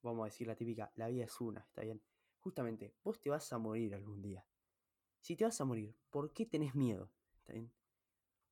vamos 0.03 0.23
a 0.23 0.27
decir 0.27 0.47
la 0.47 0.57
típica, 0.57 0.93
la 0.97 1.09
vida 1.09 1.25
es 1.25 1.41
una, 1.41 1.61
está 1.61 1.83
bien. 1.83 2.03
Justamente, 2.41 2.95
vos 3.05 3.21
te 3.21 3.31
vas 3.31 3.53
a 3.53 3.59
morir 3.59 3.95
algún 3.95 4.21
día. 4.21 4.45
Si 5.23 5.37
te 5.37 5.45
vas 5.45 5.61
a 5.61 5.65
morir, 5.65 5.95
¿por 6.11 6.33
qué 6.33 6.47
tenés 6.47 6.75
miedo? 6.75 7.09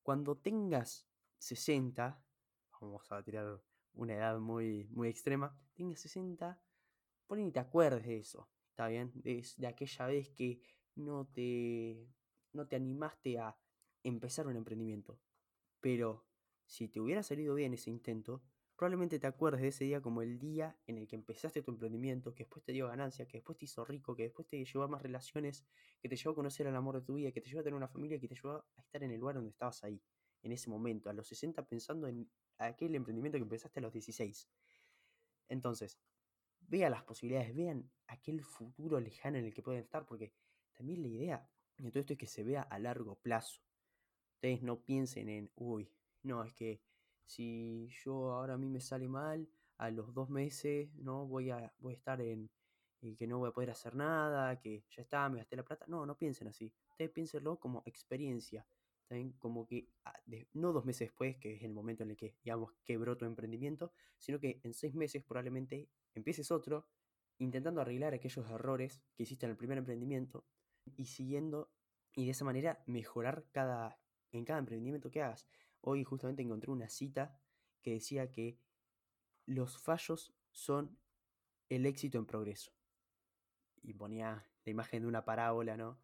Cuando 0.05 0.37
tengas 0.37 1.05
60, 1.39 2.25
vamos 2.81 3.11
a 3.11 3.21
tirar 3.25 3.61
una 3.95 4.15
edad 4.15 4.39
muy, 4.39 4.87
muy 4.93 5.09
extrema, 5.09 5.59
tengas 5.75 5.99
60, 5.99 6.62
por 7.27 7.39
ni 7.39 7.50
te 7.50 7.59
acuerdes 7.59 8.07
de 8.07 8.19
eso, 8.19 8.49
¿está 8.69 8.87
bien? 8.87 9.11
De, 9.17 9.45
de 9.57 9.67
aquella 9.67 10.07
vez 10.07 10.31
que 10.31 10.62
no 10.95 11.27
te, 11.27 12.09
no 12.53 12.69
te 12.69 12.77
animaste 12.77 13.41
a 13.41 13.59
empezar 14.05 14.47
un 14.47 14.55
emprendimiento. 14.55 15.19
Pero 15.81 16.25
si 16.67 16.87
te 16.87 17.00
hubiera 17.00 17.25
salido 17.25 17.57
bien 17.57 17.75
ese 17.75 17.91
intento, 17.91 18.45
Probablemente 18.81 19.19
te 19.19 19.27
acuerdes 19.27 19.61
de 19.61 19.69
ese 19.69 19.85
día 19.85 20.01
como 20.01 20.23
el 20.23 20.39
día 20.39 20.75
en 20.87 20.97
el 20.97 21.07
que 21.07 21.15
empezaste 21.15 21.61
tu 21.61 21.71
emprendimiento, 21.71 22.35
que 22.35 22.45
después 22.45 22.65
te 22.65 22.73
dio 22.73 22.89
ganancia, 22.89 23.29
que 23.29 23.37
después 23.37 23.59
te 23.59 23.67
hizo 23.67 23.85
rico, 23.85 24.17
que 24.17 24.23
después 24.23 24.49
te 24.49 24.65
llevó 24.65 24.85
a 24.85 24.89
más 24.89 25.03
relaciones, 25.03 25.67
que 26.01 26.09
te 26.09 26.17
llevó 26.17 26.31
a 26.31 26.35
conocer 26.37 26.67
al 26.67 26.75
amor 26.75 26.95
de 26.95 27.03
tu 27.03 27.13
vida, 27.13 27.31
que 27.31 27.43
te 27.43 27.51
llevó 27.51 27.61
a 27.61 27.63
tener 27.63 27.77
una 27.77 27.89
familia, 27.89 28.19
que 28.19 28.27
te 28.27 28.35
llevó 28.35 28.53
a 28.55 28.81
estar 28.81 29.03
en 29.03 29.11
el 29.11 29.21
lugar 29.21 29.35
donde 29.35 29.51
estabas 29.51 29.85
ahí, 29.85 30.03
en 30.41 30.53
ese 30.53 30.71
momento, 30.71 31.11
a 31.11 31.13
los 31.13 31.29
60 31.29 31.63
pensando 31.67 32.09
en 32.09 32.31
aquel 32.57 32.95
emprendimiento 32.95 33.37
que 33.37 33.43
empezaste 33.43 33.81
a 33.81 33.83
los 33.83 33.93
16. 33.93 34.49
Entonces, 35.49 36.01
vean 36.61 36.93
las 36.93 37.05
posibilidades, 37.05 37.55
vean 37.55 37.93
aquel 38.07 38.43
futuro 38.43 38.99
lejano 38.99 39.37
en 39.37 39.45
el 39.45 39.53
que 39.53 39.61
pueden 39.61 39.83
estar, 39.83 40.07
porque 40.07 40.33
también 40.73 41.03
la 41.03 41.09
idea 41.09 41.51
de 41.77 41.91
todo 41.91 42.01
esto 42.01 42.15
es 42.15 42.19
que 42.19 42.27
se 42.27 42.45
vea 42.45 42.63
a 42.63 42.79
largo 42.79 43.17
plazo. 43.17 43.61
Ustedes 44.37 44.63
no 44.63 44.81
piensen 44.81 45.29
en, 45.29 45.53
uy, 45.55 45.93
no, 46.23 46.43
es 46.43 46.55
que 46.55 46.81
si 47.25 47.89
yo 48.05 48.33
ahora 48.33 48.55
a 48.55 48.59
mí 48.59 48.69
me 48.69 48.81
sale 48.81 49.09
mal, 49.09 49.49
a 49.79 49.91
los 49.91 50.12
dos 50.12 50.29
meses, 50.29 50.95
¿no? 50.97 51.27
Voy 51.27 51.50
a, 51.50 51.73
voy 51.79 51.95
a 51.95 51.97
estar 51.97 52.21
en, 52.21 52.50
y 53.00 53.17
que 53.17 53.27
no 53.27 53.39
voy 53.39 53.49
a 53.49 53.53
poder 53.53 53.71
hacer 53.71 53.95
nada, 53.95 54.61
que 54.61 54.85
ya 54.91 55.03
está, 55.03 55.29
me 55.31 55.39
gasté 55.39 55.57
la 55.57 55.65
plata. 55.65 55.87
No, 55.89 56.05
no 56.05 56.17
piensen 56.17 56.49
así. 56.49 56.73
Ustedes 56.91 57.11
piénsenlo 57.11 57.59
como 57.59 57.83
experiencia. 57.87 58.67
También 59.09 59.33
como 59.39 59.67
que 59.67 59.89
ah, 60.05 60.12
no 60.53 60.73
dos 60.73 60.85
meses 60.85 61.09
después, 61.09 61.39
que 61.39 61.55
es 61.55 61.62
el 61.62 61.73
momento 61.73 62.03
en 62.03 62.11
el 62.11 62.17
que, 62.17 62.37
digamos, 62.45 62.73
quebró 62.85 63.17
tu 63.17 63.25
emprendimiento, 63.25 63.93
sino 64.19 64.39
que 64.39 64.61
en 64.62 64.75
seis 64.75 64.95
meses 64.95 65.25
probablemente 65.25 65.89
empieces 66.15 66.50
otro, 66.50 66.87
intentando 67.39 67.81
arreglar 67.81 68.12
aquellos 68.12 68.49
errores 68.50 69.03
que 69.15 69.23
hiciste 69.23 69.47
en 69.47 69.53
el 69.53 69.57
primer 69.57 69.79
emprendimiento 69.79 70.45
y 70.97 71.07
siguiendo 71.07 71.73
y 72.15 72.27
de 72.27 72.33
esa 72.33 72.45
manera 72.45 72.83
mejorar 72.87 73.47
cada, 73.50 73.99
en 74.31 74.45
cada 74.45 74.59
emprendimiento 74.59 75.11
que 75.11 75.23
hagas. 75.23 75.47
Hoy 75.83 76.05
justamente 76.05 76.43
encontré 76.43 76.71
una 76.71 76.89
cita 76.89 77.39
que 77.83 77.93
decía 77.93 78.31
que 78.31 78.59
los 79.47 79.79
fallos 79.79 80.35
son 80.51 80.99
el 81.69 81.87
éxito 81.87 82.19
en 82.19 82.27
progreso. 82.27 82.73
Y 83.83 83.95
ponía 83.95 84.47
la 84.65 84.71
imagen 84.71 85.03
de 85.03 85.09
una 85.09 85.25
parábola, 85.25 85.77
¿no? 85.77 85.99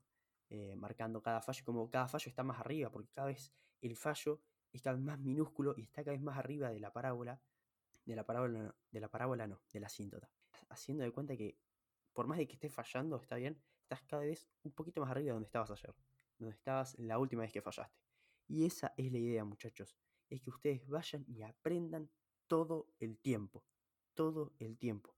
Eh, 0.49 0.77
marcando 0.77 1.21
cada 1.23 1.43
fallo, 1.43 1.65
como 1.65 1.91
cada 1.91 2.09
fallo 2.09 2.29
está 2.29 2.43
más 2.43 2.61
arriba, 2.61 2.91
porque 2.91 3.11
cada 3.11 3.29
vez 3.29 3.53
el 3.83 3.97
fallo 3.97 4.41
es 4.73 4.81
cada 4.81 4.97
vez 4.97 5.05
más 5.05 5.19
minúsculo 5.19 5.75
y 5.77 5.83
está 5.83 6.03
cada 6.03 6.13
vez 6.13 6.23
más 6.23 6.39
arriba 6.39 6.71
de 6.71 6.81
la 6.81 6.93
parábola, 6.93 7.41
de 8.05 8.17
la 8.17 8.25
parábola, 8.25 8.63
no, 8.63 8.75
de 8.91 9.01
la 9.01 9.09
parábola 9.09 9.47
no, 9.47 9.61
de 9.73 9.81
la. 9.81 9.89
Haciendo 10.69 11.05
de 11.05 11.13
cuenta 11.13 11.37
que 11.37 11.59
por 12.13 12.27
más 12.27 12.39
de 12.39 12.47
que 12.47 12.55
estés 12.55 12.73
fallando, 12.73 13.17
está 13.21 13.37
bien, 13.37 13.61
estás 13.83 14.03
cada 14.03 14.23
vez 14.23 14.49
un 14.63 14.73
poquito 14.73 15.01
más 15.01 15.11
arriba 15.11 15.27
de 15.27 15.33
donde 15.33 15.47
estabas 15.47 15.71
ayer, 15.71 15.95
donde 16.39 16.55
estabas 16.55 16.99
la 16.99 17.19
última 17.19 17.43
vez 17.43 17.53
que 17.53 17.61
fallaste. 17.61 18.06
Y 18.49 18.65
esa 18.65 18.95
es 18.97 19.11
la 19.11 19.19
idea, 19.19 19.45
muchachos, 19.45 19.97
es 20.29 20.41
que 20.41 20.51
ustedes 20.51 20.87
vayan 20.89 21.25
y 21.29 21.43
aprendan 21.43 22.11
todo 22.47 22.93
el 22.99 23.19
tiempo, 23.19 23.65
todo 24.15 24.55
el 24.59 24.79
tiempo. 24.79 25.17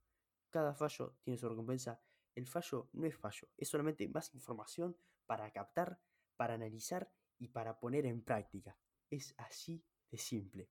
Cada 0.51 0.75
fallo 0.75 1.19
tiene 1.23 1.39
su 1.39 1.49
recompensa. 1.49 2.01
El 2.35 2.47
fallo 2.47 2.89
no 2.93 3.07
es 3.07 3.17
fallo, 3.17 3.49
es 3.57 3.69
solamente 3.69 4.09
más 4.09 4.33
información 4.35 4.97
para 5.27 5.51
captar, 5.51 6.01
para 6.37 6.55
analizar 6.55 7.13
y 7.39 7.49
para 7.49 7.79
poner 7.81 8.07
en 8.07 8.23
práctica. 8.23 8.79
Es 9.11 9.35
así 9.39 9.85
de 10.11 10.19
simple. 10.19 10.71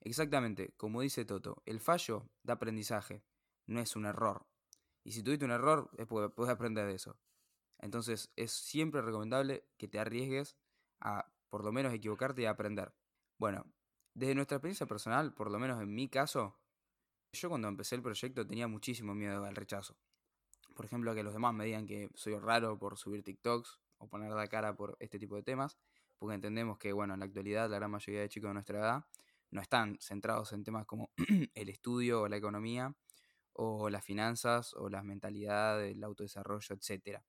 Exactamente, 0.00 0.74
como 0.76 1.00
dice 1.00 1.24
Toto, 1.24 1.62
el 1.66 1.80
fallo 1.80 2.30
da 2.42 2.54
aprendizaje, 2.54 3.24
no 3.66 3.80
es 3.80 3.96
un 3.96 4.06
error. 4.06 4.46
Y 5.04 5.12
si 5.12 5.22
tuviste 5.22 5.44
un 5.44 5.50
error, 5.52 5.90
es 5.96 6.06
porque 6.06 6.34
puedes 6.34 6.52
aprender 6.52 6.86
de 6.86 6.94
eso. 6.94 7.18
Entonces 7.78 8.32
es 8.36 8.52
siempre 8.52 9.02
recomendable 9.02 9.68
que 9.76 9.88
te 9.88 9.98
arriesgues 9.98 10.56
a 11.00 11.32
por 11.48 11.64
lo 11.64 11.72
menos 11.72 11.92
equivocarte 11.92 12.42
y 12.42 12.46
aprender. 12.46 12.92
Bueno, 13.38 13.64
desde 14.14 14.34
nuestra 14.34 14.56
experiencia 14.56 14.86
personal, 14.86 15.32
por 15.34 15.50
lo 15.50 15.58
menos 15.58 15.80
en 15.80 15.94
mi 15.94 16.08
caso, 16.08 16.58
yo 17.32 17.48
cuando 17.48 17.68
empecé 17.68 17.94
el 17.94 18.02
proyecto 18.02 18.46
tenía 18.46 18.68
muchísimo 18.68 19.14
miedo 19.14 19.44
al 19.44 19.54
rechazo. 19.54 19.96
Por 20.74 20.84
ejemplo, 20.84 21.10
a 21.10 21.14
que 21.14 21.22
los 21.22 21.32
demás 21.32 21.54
me 21.54 21.64
digan 21.64 21.86
que 21.86 22.10
soy 22.14 22.36
raro 22.38 22.78
por 22.78 22.96
subir 22.96 23.22
TikToks 23.22 23.80
o 23.98 24.08
poner 24.08 24.30
la 24.30 24.48
cara 24.48 24.76
por 24.76 24.96
este 25.00 25.18
tipo 25.18 25.36
de 25.36 25.42
temas, 25.42 25.78
porque 26.18 26.34
entendemos 26.34 26.78
que, 26.78 26.92
bueno, 26.92 27.14
en 27.14 27.20
la 27.20 27.26
actualidad 27.26 27.68
la 27.70 27.76
gran 27.76 27.90
mayoría 27.90 28.20
de 28.20 28.28
chicos 28.28 28.50
de 28.50 28.54
nuestra 28.54 28.78
edad 28.78 29.04
no 29.50 29.60
están 29.60 29.98
centrados 30.00 30.52
en 30.52 30.64
temas 30.64 30.86
como 30.86 31.10
el 31.54 31.68
estudio 31.68 32.22
o 32.22 32.28
la 32.28 32.36
economía 32.36 32.94
o 33.52 33.90
las 33.90 34.04
finanzas 34.04 34.74
o 34.74 34.88
las 34.88 35.04
mentalidades, 35.04 35.96
el 35.96 36.04
autodesarrollo, 36.04 36.74
etc. 36.74 37.20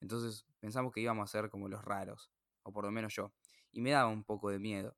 Entonces 0.00 0.46
pensamos 0.58 0.92
que 0.92 1.00
íbamos 1.00 1.24
a 1.24 1.32
ser 1.32 1.48
como 1.48 1.68
los 1.68 1.82
raros, 1.84 2.30
o 2.62 2.72
por 2.72 2.84
lo 2.84 2.90
menos 2.90 3.14
yo 3.14 3.32
y 3.72 3.80
me 3.80 3.90
daba 3.90 4.08
un 4.08 4.24
poco 4.24 4.50
de 4.50 4.58
miedo. 4.58 4.96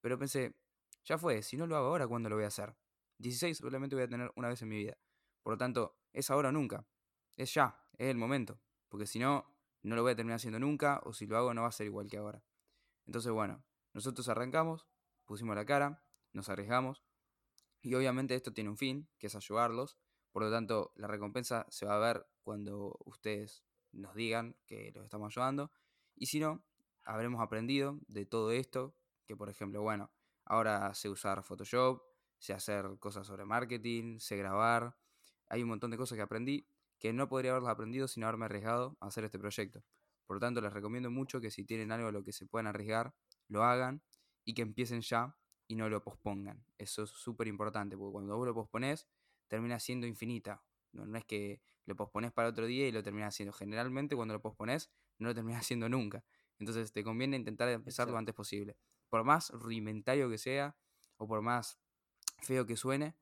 Pero 0.00 0.18
pensé, 0.18 0.56
ya 1.04 1.18
fue, 1.18 1.42
si 1.42 1.56
no 1.56 1.66
lo 1.66 1.76
hago 1.76 1.88
ahora, 1.88 2.06
¿cuándo 2.06 2.28
lo 2.28 2.36
voy 2.36 2.44
a 2.44 2.48
hacer? 2.48 2.76
16 3.18 3.58
solamente 3.58 3.96
voy 3.96 4.04
a 4.04 4.08
tener 4.08 4.30
una 4.36 4.48
vez 4.48 4.62
en 4.62 4.68
mi 4.68 4.76
vida. 4.76 4.96
Por 5.42 5.54
lo 5.54 5.58
tanto, 5.58 5.98
es 6.12 6.30
ahora 6.30 6.48
o 6.48 6.52
nunca. 6.52 6.86
Es 7.36 7.54
ya, 7.54 7.82
es 7.98 8.08
el 8.08 8.16
momento. 8.16 8.60
Porque 8.88 9.06
si 9.06 9.18
no, 9.18 9.46
no 9.82 9.96
lo 9.96 10.02
voy 10.02 10.12
a 10.12 10.16
terminar 10.16 10.36
haciendo 10.36 10.58
nunca, 10.58 11.00
o 11.04 11.12
si 11.12 11.26
lo 11.26 11.36
hago 11.36 11.54
no 11.54 11.62
va 11.62 11.68
a 11.68 11.72
ser 11.72 11.86
igual 11.86 12.08
que 12.08 12.18
ahora. 12.18 12.42
Entonces, 13.06 13.32
bueno, 13.32 13.64
nosotros 13.92 14.28
arrancamos, 14.28 14.86
pusimos 15.24 15.56
la 15.56 15.64
cara, 15.64 16.02
nos 16.32 16.48
arriesgamos, 16.48 17.02
y 17.82 17.94
obviamente 17.94 18.34
esto 18.34 18.52
tiene 18.52 18.70
un 18.70 18.76
fin, 18.76 19.08
que 19.18 19.28
es 19.28 19.34
ayudarlos. 19.34 19.96
Por 20.32 20.42
lo 20.42 20.50
tanto, 20.50 20.92
la 20.96 21.08
recompensa 21.08 21.66
se 21.70 21.86
va 21.86 21.96
a 21.96 21.98
ver 21.98 22.26
cuando 22.42 22.96
ustedes 23.04 23.64
nos 23.92 24.14
digan 24.14 24.56
que 24.66 24.92
los 24.94 25.04
estamos 25.04 25.36
ayudando. 25.36 25.72
Y 26.14 26.26
si 26.26 26.38
no, 26.38 26.62
habremos 27.04 27.40
aprendido 27.40 27.98
de 28.08 28.26
todo 28.26 28.52
esto, 28.52 28.94
que 29.26 29.36
por 29.36 29.48
ejemplo, 29.48 29.82
bueno, 29.82 30.10
ahora 30.44 30.92
sé 30.94 31.08
usar 31.08 31.42
Photoshop, 31.42 32.02
sé 32.38 32.52
hacer 32.52 32.98
cosas 32.98 33.26
sobre 33.26 33.44
marketing, 33.44 34.18
sé 34.18 34.36
grabar, 34.36 34.96
hay 35.48 35.62
un 35.62 35.68
montón 35.68 35.90
de 35.90 35.96
cosas 35.96 36.16
que 36.16 36.22
aprendí 36.22 36.66
que 37.00 37.12
no 37.12 37.28
podría 37.28 37.52
haberlas 37.52 37.72
aprendido 37.72 38.06
sin 38.06 38.22
haberme 38.22 38.44
arriesgado 38.44 38.96
a 39.00 39.06
hacer 39.06 39.24
este 39.24 39.38
proyecto. 39.38 39.82
Por 40.26 40.36
lo 40.36 40.40
tanto, 40.40 40.60
les 40.60 40.72
recomiendo 40.72 41.10
mucho 41.10 41.40
que 41.40 41.50
si 41.50 41.64
tienen 41.64 41.90
algo 41.90 42.08
a 42.08 42.12
lo 42.12 42.22
que 42.22 42.30
se 42.30 42.46
puedan 42.46 42.66
arriesgar, 42.66 43.14
lo 43.48 43.64
hagan 43.64 44.02
y 44.44 44.54
que 44.54 44.62
empiecen 44.62 45.00
ya 45.00 45.34
y 45.66 45.76
no 45.76 45.88
lo 45.88 46.04
pospongan. 46.04 46.62
Eso 46.76 47.02
es 47.02 47.10
súper 47.10 47.48
importante, 47.48 47.96
porque 47.96 48.12
cuando 48.12 48.36
vos 48.36 48.46
lo 48.46 48.54
pospones, 48.54 49.08
termina 49.48 49.80
siendo 49.80 50.06
infinita. 50.06 50.62
No, 50.92 51.06
no, 51.06 51.16
es 51.16 51.24
que 51.24 51.62
lo 51.86 51.96
pospones 51.96 52.32
para 52.32 52.48
otro 52.48 52.66
día 52.66 52.86
y 52.86 52.92
lo 52.92 53.02
terminas 53.02 53.34
haciendo. 53.34 53.52
Generalmente 53.52 54.14
cuando 54.14 54.34
lo 54.34 54.42
pospones, 54.42 54.90
no 55.18 55.28
lo 55.28 55.34
terminas 55.34 55.60
haciendo 55.64 55.88
nunca. 55.88 56.22
Entonces 56.60 56.92
te 56.92 57.02
conviene 57.02 57.36
intentar 57.36 57.68
empezar 57.70 58.08
lo 58.08 58.16
antes 58.16 58.34
posible. 58.34 58.76
Por 59.08 59.24
más 59.24 59.50
rudimentario 59.50 60.30
que 60.30 60.38
sea 60.38 60.76
o 61.16 61.26
por 61.26 61.42
más 61.42 61.80
feo 62.42 62.66
que 62.66 62.76
suene, 62.76 63.16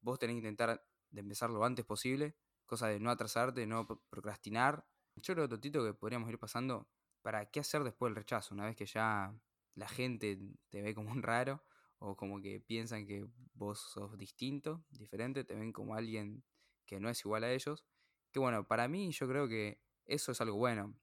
vos 0.00 0.18
tenés 0.18 0.34
que 0.34 0.38
intentar 0.38 0.84
de 1.10 1.20
empezar 1.20 1.50
lo 1.50 1.64
antes 1.64 1.84
posible, 1.84 2.36
cosa 2.66 2.88
de 2.88 2.98
no 2.98 3.10
atrasarte, 3.10 3.66
no 3.66 3.86
procrastinar. 3.86 4.86
Yo 5.16 5.34
creo, 5.34 5.48
Totito, 5.48 5.84
que 5.84 5.92
podríamos 5.94 6.30
ir 6.30 6.38
pasando 6.38 6.88
para 7.22 7.50
qué 7.50 7.60
hacer 7.60 7.84
después 7.84 8.10
del 8.10 8.16
rechazo, 8.16 8.54
una 8.54 8.64
vez 8.64 8.76
que 8.76 8.86
ya 8.86 9.34
la 9.74 9.88
gente 9.88 10.38
te 10.70 10.82
ve 10.82 10.94
como 10.94 11.10
un 11.10 11.22
raro 11.22 11.62
o 11.98 12.16
como 12.16 12.40
que 12.40 12.60
piensan 12.60 13.06
que 13.06 13.26
vos 13.52 13.78
sos 13.78 14.16
distinto, 14.16 14.84
diferente, 14.90 15.44
te 15.44 15.54
ven 15.54 15.72
como 15.72 15.94
alguien 15.94 16.42
que 16.86 16.98
no 16.98 17.10
es 17.10 17.20
igual 17.24 17.44
a 17.44 17.52
ellos. 17.52 17.84
Que 18.32 18.40
bueno, 18.40 18.66
para 18.66 18.88
mí 18.88 19.12
yo 19.12 19.28
creo 19.28 19.48
que 19.48 19.82
eso 20.06 20.32
es 20.32 20.40
algo 20.40 20.56
bueno. 20.56 20.94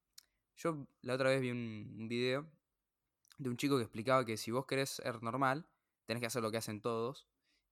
Yo 0.57 0.87
la 1.03 1.13
otra 1.13 1.29
vez 1.29 1.39
vi 1.39 1.51
un, 1.51 2.07
video 2.09 2.47
de 3.37 3.49
un 3.49 3.57
chico 3.57 3.77
que 3.77 3.83
explicaba 3.83 4.25
que 4.25 4.37
si 4.37 4.49
vos 4.49 4.65
querés 4.65 4.89
ser 4.89 5.21
normal, 5.21 5.69
tenés 6.05 6.21
que 6.21 6.27
hacer 6.27 6.41
lo 6.41 6.49
que 6.49 6.57
hacen 6.57 6.81
todos. 6.81 7.27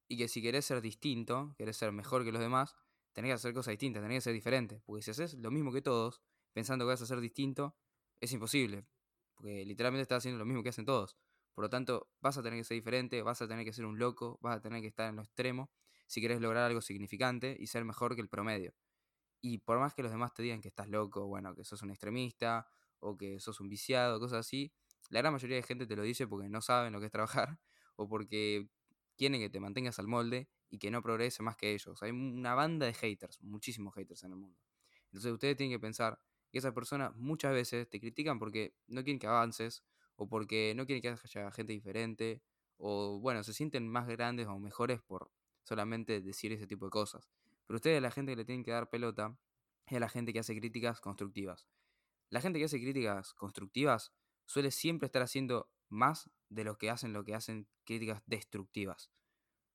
Y 0.08 0.18
que 0.18 0.28
si 0.28 0.40
querés 0.40 0.66
ser 0.66 0.82
distinto, 0.82 1.56
querés 1.58 1.78
ser 1.78 1.92
mejor 1.92 2.24
que 2.24 2.32
los 2.32 2.40
demás, 2.40 2.76
tenés 3.14 3.30
que 3.30 3.34
hacer 3.34 3.54
cosas 3.56 3.72
distintas, 3.72 4.04
tenés 4.04 4.18
que 4.18 4.22
ser 4.22 4.34
diferente. 4.34 4.84
Porque 4.86 5.02
si 5.02 5.10
haces 5.10 5.34
lo 5.34 5.50
mismo 5.50 5.74
que 5.74 5.82
todos, 5.82 6.22
pensando 6.54 6.86
que 6.86 6.90
vas 6.90 7.02
a 7.02 7.08
ser 7.08 7.20
distinto, 7.22 7.76
es 8.22 8.32
imposible. 8.32 8.86
Porque 9.34 9.66
literalmente 9.66 10.04
estás 10.04 10.20
haciendo 10.20 10.38
lo 10.38 10.46
mismo 10.46 10.62
que 10.62 10.70
hacen 10.70 10.86
todos. 10.86 11.18
Por 11.56 11.64
lo 11.64 11.70
tanto, 11.70 12.12
vas 12.22 12.38
a 12.38 12.44
tener 12.44 12.60
que 12.60 12.66
ser 12.66 12.76
diferente, 12.76 13.24
vas 13.24 13.42
a 13.42 13.48
tener 13.48 13.66
que 13.66 13.74
ser 13.74 13.86
un 13.86 13.98
loco, 13.98 14.38
vas 14.42 14.58
a 14.58 14.62
tener 14.62 14.82
que 14.82 14.88
estar 14.88 15.10
en 15.10 15.16
lo 15.16 15.24
extremo 15.24 15.72
si 16.06 16.22
querés 16.22 16.40
lograr 16.40 16.66
algo 16.66 16.82
significante 16.82 17.58
y 17.60 17.66
ser 17.66 17.84
mejor 17.84 18.14
que 18.14 18.22
el 18.22 18.30
promedio. 18.30 18.76
Y 19.48 19.60
por 19.60 19.78
más 19.78 19.94
que 19.94 20.02
los 20.02 20.12
demás 20.12 20.34
te 20.34 20.42
digan 20.42 20.60
que 20.60 20.70
estás 20.70 20.90
loco, 20.90 21.28
bueno, 21.28 21.54
que 21.54 21.64
sos 21.64 21.84
un 21.84 21.92
extremista 21.92 22.68
o 23.00 23.16
que 23.16 23.40
sos 23.40 23.60
un 23.60 23.70
viciado, 23.70 24.20
cosas 24.20 24.40
así, 24.40 24.74
la 25.12 25.20
gran 25.20 25.34
mayoría 25.34 25.56
de 25.58 25.62
gente 25.62 25.86
te 25.86 25.96
lo 25.96 26.02
dice 26.02 26.26
porque 26.26 26.50
no 26.50 26.62
saben 26.62 26.92
lo 26.92 27.00
que 27.00 27.06
es 27.06 27.12
trabajar 27.12 27.60
o 27.96 28.08
porque 28.08 28.68
quieren 29.16 29.40
que 29.40 29.52
te 29.52 29.60
mantengas 29.60 30.00
al 30.00 30.08
molde 30.08 30.50
y 30.72 30.80
que 30.80 30.90
no 30.90 31.04
progrese 31.04 31.44
más 31.44 31.58
que 31.58 31.76
ellos. 31.76 32.02
Hay 32.02 32.10
una 32.10 32.56
banda 32.56 32.88
de 32.88 32.96
haters, 32.96 33.40
muchísimos 33.44 33.94
haters 33.94 34.24
en 34.24 34.32
el 34.32 34.38
mundo. 34.38 34.60
Entonces 35.12 35.32
ustedes 35.32 35.56
tienen 35.56 35.78
que 35.78 35.80
pensar 35.80 36.20
que 36.52 36.58
esas 36.58 36.74
personas 36.74 37.16
muchas 37.16 37.54
veces 37.54 37.88
te 37.88 38.00
critican 38.00 38.40
porque 38.40 38.74
no 38.88 39.04
quieren 39.04 39.20
que 39.20 39.28
avances 39.28 39.84
o 40.16 40.28
porque 40.28 40.74
no 40.76 40.88
quieren 40.88 41.04
que 41.04 41.10
haya 41.10 41.52
gente 41.52 41.72
diferente 41.72 42.42
o 42.78 43.20
bueno, 43.20 43.44
se 43.44 43.54
sienten 43.54 43.88
más 43.88 44.08
grandes 44.08 44.48
o 44.48 44.58
mejores 44.58 45.04
por 45.04 45.30
solamente 45.62 46.20
decir 46.20 46.52
ese 46.52 46.66
tipo 46.66 46.86
de 46.86 46.90
cosas. 46.90 47.30
Pero 47.68 47.76
ustedes, 47.78 48.02
la 48.02 48.12
gente 48.12 48.32
que 48.32 48.38
le 48.38 48.46
tienen 48.46 48.64
que 48.64 48.72
dar 48.72 48.90
pelota, 48.90 49.38
es 49.88 50.00
la 50.00 50.10
gente 50.10 50.34
que 50.34 50.40
hace 50.40 50.58
críticas 50.58 51.00
constructivas. 51.00 51.68
La 52.30 52.42
gente 52.42 52.60
que 52.60 52.66
hace 52.66 52.80
críticas 52.80 53.34
constructivas 53.34 54.14
suele 54.46 54.72
siempre 54.72 55.06
estar 55.08 55.22
haciendo 55.22 55.72
más 55.90 56.30
de 56.50 56.64
los 56.64 56.78
que 56.78 56.90
hacen 56.90 57.14
lo 57.14 57.24
que 57.24 57.36
hacen 57.36 57.68
críticas 57.84 58.22
destructivas. 58.26 59.12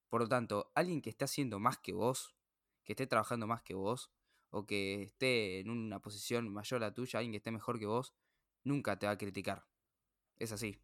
Por 0.08 0.22
lo 0.22 0.28
tanto, 0.28 0.72
alguien 0.74 1.02
que 1.02 1.10
esté 1.10 1.24
haciendo 1.24 1.60
más 1.60 1.78
que 1.78 1.92
vos, 1.92 2.36
que 2.84 2.92
esté 2.94 3.06
trabajando 3.06 3.46
más 3.46 3.62
que 3.62 3.74
vos, 3.74 4.10
o 4.50 4.66
que 4.66 5.02
esté 5.02 5.60
en 5.60 5.70
una 5.70 6.00
posición 6.00 6.52
mayor 6.52 6.82
a 6.82 6.88
la 6.88 6.94
tuya, 6.94 7.18
alguien 7.18 7.32
que 7.32 7.38
esté 7.38 7.52
mejor 7.52 7.78
que 7.78 7.86
vos, 7.86 8.12
nunca 8.64 8.98
te 8.98 9.06
va 9.06 9.12
a 9.12 9.18
criticar. 9.18 9.66
Es 10.38 10.52
así. 10.52 10.80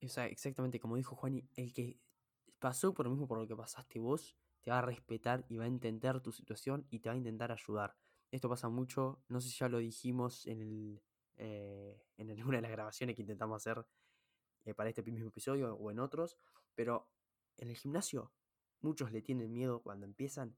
exactamente 0.00 0.80
como 0.80 0.96
dijo 0.96 1.14
Juani, 1.14 1.48
el 1.54 1.72
que 1.72 2.00
pasó 2.58 2.92
por 2.92 3.06
lo 3.06 3.10
mismo 3.10 3.28
por 3.28 3.38
lo 3.38 3.46
que 3.46 3.56
pasaste 3.56 4.00
vos, 4.00 4.36
te 4.62 4.70
va 4.70 4.78
a 4.78 4.82
respetar 4.82 5.44
y 5.48 5.56
va 5.56 5.64
a 5.64 5.68
entender 5.68 6.20
tu 6.20 6.32
situación 6.32 6.86
y 6.90 7.00
te 7.00 7.08
va 7.08 7.14
a 7.14 7.18
intentar 7.18 7.52
ayudar. 7.52 7.96
Esto 8.30 8.48
pasa 8.48 8.68
mucho, 8.68 9.22
no 9.28 9.40
sé 9.40 9.50
si 9.50 9.58
ya 9.58 9.68
lo 9.68 9.78
dijimos 9.78 10.46
en, 10.46 10.62
el, 10.62 11.02
eh, 11.36 12.02
en 12.16 12.30
alguna 12.30 12.58
de 12.58 12.62
las 12.62 12.70
grabaciones 12.70 13.14
que 13.14 13.22
intentamos 13.22 13.56
hacer 13.56 13.84
eh, 14.64 14.74
para 14.74 14.88
este 14.88 15.02
mismo 15.02 15.28
episodio 15.28 15.74
o 15.74 15.90
en 15.90 15.98
otros, 15.98 16.38
pero 16.74 17.10
en 17.58 17.68
el 17.68 17.76
gimnasio 17.76 18.32
muchos 18.80 19.12
le 19.12 19.22
tienen 19.22 19.52
miedo 19.52 19.82
cuando 19.82 20.06
empiezan 20.06 20.56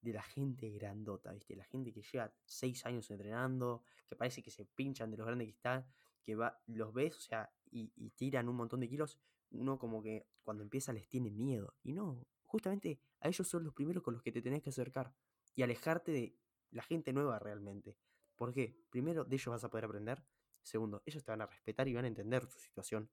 de 0.00 0.12
la 0.12 0.22
gente 0.22 0.70
grandota, 0.70 1.32
¿viste? 1.32 1.56
La 1.56 1.64
gente 1.64 1.92
que 1.92 2.02
lleva 2.02 2.32
seis 2.44 2.84
años 2.84 3.10
entrenando, 3.10 3.82
que 4.06 4.16
parece 4.16 4.42
que 4.42 4.50
se 4.50 4.66
pinchan 4.66 5.10
de 5.10 5.16
los 5.16 5.26
grandes 5.26 5.46
que 5.46 5.54
están, 5.54 5.86
que 6.22 6.36
va, 6.36 6.60
los 6.66 6.92
ves, 6.92 7.16
o 7.16 7.20
sea, 7.20 7.50
y, 7.70 7.88
tiran 8.10 8.48
un 8.48 8.56
montón 8.56 8.80
de 8.80 8.88
kilos, 8.88 9.18
uno 9.50 9.78
como 9.78 10.02
que 10.02 10.26
cuando 10.42 10.62
empieza 10.62 10.92
les 10.92 11.08
tiene 11.08 11.30
miedo. 11.30 11.74
Y 11.82 11.92
no, 11.92 12.26
justamente 12.54 13.00
a 13.18 13.26
ellos 13.26 13.48
son 13.48 13.64
los 13.64 13.74
primeros 13.74 14.04
con 14.04 14.14
los 14.14 14.22
que 14.22 14.30
te 14.30 14.40
tenés 14.40 14.62
que 14.62 14.70
acercar 14.70 15.12
y 15.56 15.64
alejarte 15.64 16.12
de 16.12 16.38
la 16.70 16.84
gente 16.84 17.12
nueva 17.12 17.40
realmente. 17.40 17.98
¿Por 18.36 18.54
qué? 18.54 18.80
Primero, 18.90 19.24
de 19.24 19.34
ellos 19.34 19.48
vas 19.48 19.64
a 19.64 19.70
poder 19.70 19.86
aprender. 19.86 20.24
Segundo, 20.62 21.02
ellos 21.04 21.24
te 21.24 21.32
van 21.32 21.42
a 21.42 21.46
respetar 21.46 21.88
y 21.88 21.94
van 21.94 22.04
a 22.04 22.08
entender 22.08 22.46
tu 22.46 22.56
situación. 22.60 23.10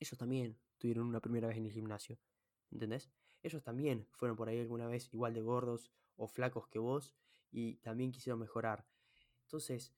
Ellos 0.00 0.18
también 0.18 0.58
tuvieron 0.78 1.06
una 1.06 1.20
primera 1.20 1.46
vez 1.46 1.58
en 1.58 1.66
el 1.66 1.70
gimnasio. 1.70 2.18
¿Entendés? 2.72 3.08
Ellos 3.40 3.62
también 3.62 4.08
fueron 4.10 4.36
por 4.36 4.48
ahí 4.48 4.58
alguna 4.58 4.88
vez 4.88 5.14
igual 5.14 5.32
de 5.32 5.40
gordos 5.40 5.92
o 6.16 6.26
flacos 6.26 6.66
que 6.66 6.80
vos 6.80 7.14
y 7.52 7.76
también 7.76 8.10
quisieron 8.10 8.40
mejorar. 8.40 8.84
Entonces, 9.42 9.94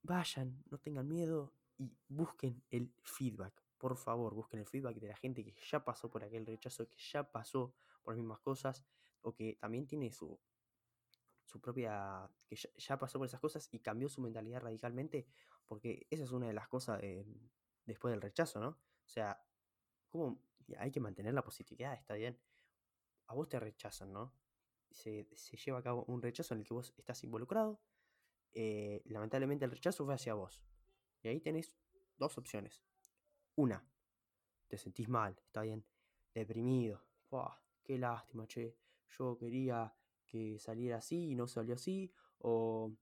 vayan, 0.00 0.64
no 0.70 0.78
tengan 0.78 1.06
miedo 1.06 1.52
y 1.76 1.94
busquen 2.08 2.62
el 2.70 2.90
feedback. 3.02 3.67
Por 3.78 3.96
favor, 3.96 4.34
busquen 4.34 4.60
el 4.60 4.66
feedback 4.66 4.96
de 4.96 5.08
la 5.08 5.16
gente 5.16 5.44
que 5.44 5.54
ya 5.70 5.84
pasó 5.84 6.10
por 6.10 6.24
aquel 6.24 6.44
rechazo, 6.44 6.88
que 6.88 6.98
ya 6.98 7.30
pasó 7.30 7.74
por 8.02 8.14
las 8.14 8.18
mismas 8.18 8.40
cosas 8.40 8.84
o 9.22 9.34
que 9.34 9.56
también 9.60 9.86
tiene 9.86 10.12
su, 10.12 10.38
su 11.44 11.60
propia, 11.60 12.30
que 12.46 12.56
ya, 12.56 12.98
pasó 12.98 13.18
por 13.18 13.26
esas 13.26 13.40
cosas 13.40 13.68
y 13.72 13.80
cambió 13.80 14.08
su 14.08 14.20
mentalidad 14.20 14.62
radicalmente, 14.62 15.26
porque 15.66 16.06
esa 16.10 16.24
es 16.24 16.32
una 16.32 16.48
de 16.48 16.54
las 16.54 16.68
cosas 16.68 17.00
después 17.84 18.12
del 18.12 18.20
rechazo, 18.20 18.60
¿no? 18.60 18.68
O 18.68 19.08
sea, 19.08 19.42
¿cómo 20.10 20.42
hay 20.76 20.90
que 20.90 21.00
mantener 21.00 21.34
la 21.34 21.42
positividad, 21.42 21.94
está 21.94 22.14
bien. 22.14 22.38
A 23.26 23.34
vos 23.34 23.48
te 23.48 23.58
rechazan, 23.58 24.12
¿no? 24.12 24.34
Se, 24.90 25.28
lleva 25.64 25.78
a 25.78 25.82
cabo 25.82 26.04
un 26.08 26.22
rechazo 26.22 26.54
en 26.54 26.60
el 26.60 26.66
que 26.66 26.74
vos 26.74 26.92
estás 26.96 27.22
involucrado. 27.24 27.80
Eh, 28.52 29.02
lamentablemente 29.06 29.64
el 29.64 29.70
rechazo 29.70 30.04
fue 30.04 30.14
hacia 30.14 30.34
vos. 30.34 30.62
Y 31.22 31.28
ahí 31.28 31.40
tenés 31.40 31.74
dos 32.16 32.38
opciones. 32.38 32.82
Una, 33.58 33.84
te 34.68 34.78
sentís 34.78 35.08
mal, 35.08 35.36
está 35.46 35.62
bien, 35.62 35.84
deprimido. 36.32 37.02
qué 37.82 37.98
lástima, 37.98 38.46
che. 38.46 38.76
Yo 39.18 39.36
quería 39.36 39.92
que 40.24 40.60
saliera 40.60 40.98
así 40.98 41.30
y 41.30 41.34
no 41.34 41.48
salió 41.48 41.74
así. 41.74 42.08
O, 42.38 42.92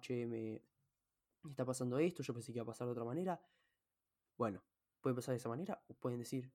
che, 0.00 0.24
me 0.24 0.62
está 1.50 1.64
pasando 1.64 1.98
esto, 1.98 2.22
yo 2.22 2.32
pensé 2.32 2.52
que 2.52 2.58
iba 2.58 2.62
a 2.62 2.66
pasar 2.66 2.86
de 2.86 2.92
otra 2.92 3.04
manera. 3.04 3.42
Bueno, 4.36 4.62
pueden 5.00 5.16
pasar 5.16 5.32
de 5.32 5.38
esa 5.38 5.48
manera 5.48 5.82
o 5.88 5.94
pueden 5.94 6.20
decir, 6.20 6.52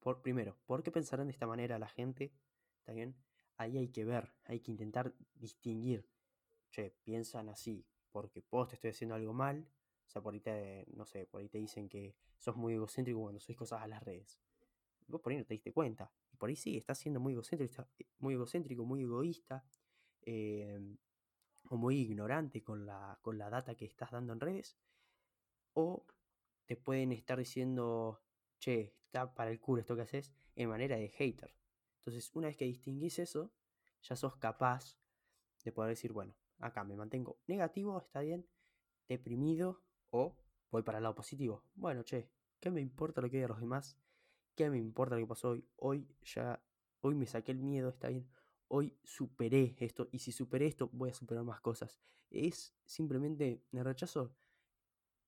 por, 0.00 0.20
primero, 0.20 0.58
¿por 0.66 0.82
qué 0.82 0.90
pensarán 0.90 1.28
de 1.28 1.32
esta 1.32 1.46
manera 1.46 1.78
la 1.78 1.88
gente? 1.88 2.34
¿Está 2.80 2.92
bien? 2.92 3.14
Ahí 3.56 3.78
hay 3.78 3.90
que 3.92 4.04
ver, 4.04 4.34
hay 4.46 4.58
que 4.58 4.72
intentar 4.72 5.14
distinguir. 5.34 6.08
Che, 6.72 6.90
piensan 7.04 7.50
así 7.50 7.86
porque 8.10 8.44
vos 8.50 8.66
te 8.66 8.74
estoy 8.74 8.90
haciendo 8.90 9.14
algo 9.14 9.32
mal. 9.32 9.64
Sea, 10.12 10.20
por 10.20 10.34
ahí 10.34 10.40
te, 10.40 10.84
no 10.94 11.06
sé, 11.06 11.24
por 11.24 11.40
ahí 11.40 11.48
te 11.48 11.56
dicen 11.56 11.88
que 11.88 12.14
sos 12.38 12.54
muy 12.54 12.74
egocéntrico 12.74 13.18
cuando 13.18 13.40
sois 13.40 13.56
cosas 13.56 13.80
a 13.80 13.86
las 13.86 14.02
redes. 14.02 14.38
Vos 15.06 15.22
por 15.22 15.32
ahí 15.32 15.38
no 15.38 15.44
te 15.46 15.54
diste 15.54 15.72
cuenta. 15.72 16.12
Y 16.30 16.36
por 16.36 16.50
ahí 16.50 16.56
sí, 16.56 16.76
estás 16.76 16.98
siendo 16.98 17.18
muy 17.18 17.32
egocéntrico, 17.32 17.88
eh, 17.98 18.06
muy, 18.18 18.34
egocéntrico, 18.34 18.84
muy 18.84 19.02
egoísta. 19.02 19.64
Em, 20.20 20.98
o 21.70 21.76
muy 21.78 21.98
ignorante 21.98 22.62
con 22.62 22.84
la, 22.84 23.18
con 23.22 23.38
la 23.38 23.48
data 23.48 23.74
que 23.74 23.86
estás 23.86 24.10
dando 24.10 24.34
en 24.34 24.40
redes. 24.40 24.76
O 25.72 26.04
te 26.66 26.76
pueden 26.76 27.12
estar 27.12 27.38
diciendo, 27.38 28.20
che, 28.58 28.94
está 29.06 29.34
para 29.34 29.50
el 29.50 29.60
culo 29.60 29.80
esto 29.80 29.96
que 29.96 30.02
haces, 30.02 30.34
en 30.56 30.68
manera 30.68 30.96
de 30.96 31.08
hater. 31.08 31.54
Entonces, 32.00 32.30
una 32.34 32.48
vez 32.48 32.58
que 32.58 32.66
distinguís 32.66 33.18
eso, 33.18 33.50
ya 34.02 34.14
sos 34.14 34.36
capaz 34.36 34.98
de 35.64 35.72
poder 35.72 35.88
decir, 35.88 36.12
bueno, 36.12 36.34
acá 36.58 36.84
me 36.84 36.96
mantengo 36.96 37.38
negativo, 37.46 37.98
está 37.98 38.20
bien, 38.20 38.46
deprimido, 39.08 39.80
o 40.12 40.36
voy 40.70 40.82
para 40.82 40.98
el 40.98 41.02
lado 41.02 41.14
positivo. 41.14 41.64
Bueno, 41.74 42.02
che, 42.02 42.30
¿qué 42.60 42.70
me 42.70 42.80
importa 42.80 43.20
lo 43.20 43.28
que 43.28 43.36
digan 43.36 43.50
los 43.50 43.60
demás? 43.60 43.98
¿Qué 44.54 44.70
me 44.70 44.78
importa 44.78 45.16
lo 45.16 45.22
que 45.22 45.26
pasó 45.26 45.50
hoy? 45.50 45.64
Hoy 45.76 46.08
ya, 46.22 46.62
hoy 47.00 47.14
me 47.14 47.26
saqué 47.26 47.52
el 47.52 47.58
miedo, 47.58 47.90
está 47.90 48.08
bien. 48.08 48.28
Hoy 48.68 48.96
superé 49.02 49.76
esto, 49.78 50.08
y 50.12 50.20
si 50.20 50.32
superé 50.32 50.66
esto, 50.66 50.88
voy 50.92 51.10
a 51.10 51.14
superar 51.14 51.44
más 51.44 51.60
cosas. 51.60 52.00
Es 52.30 52.74
simplemente, 52.86 53.62
el 53.72 53.84
rechazo 53.84 54.34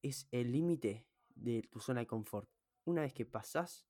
es 0.02 0.28
el 0.30 0.52
límite 0.52 1.06
de 1.34 1.62
tu 1.62 1.80
zona 1.80 2.00
de 2.00 2.06
confort 2.06 2.48
una 2.84 3.02
vez 3.02 3.12
que 3.12 3.24
pasás 3.24 3.86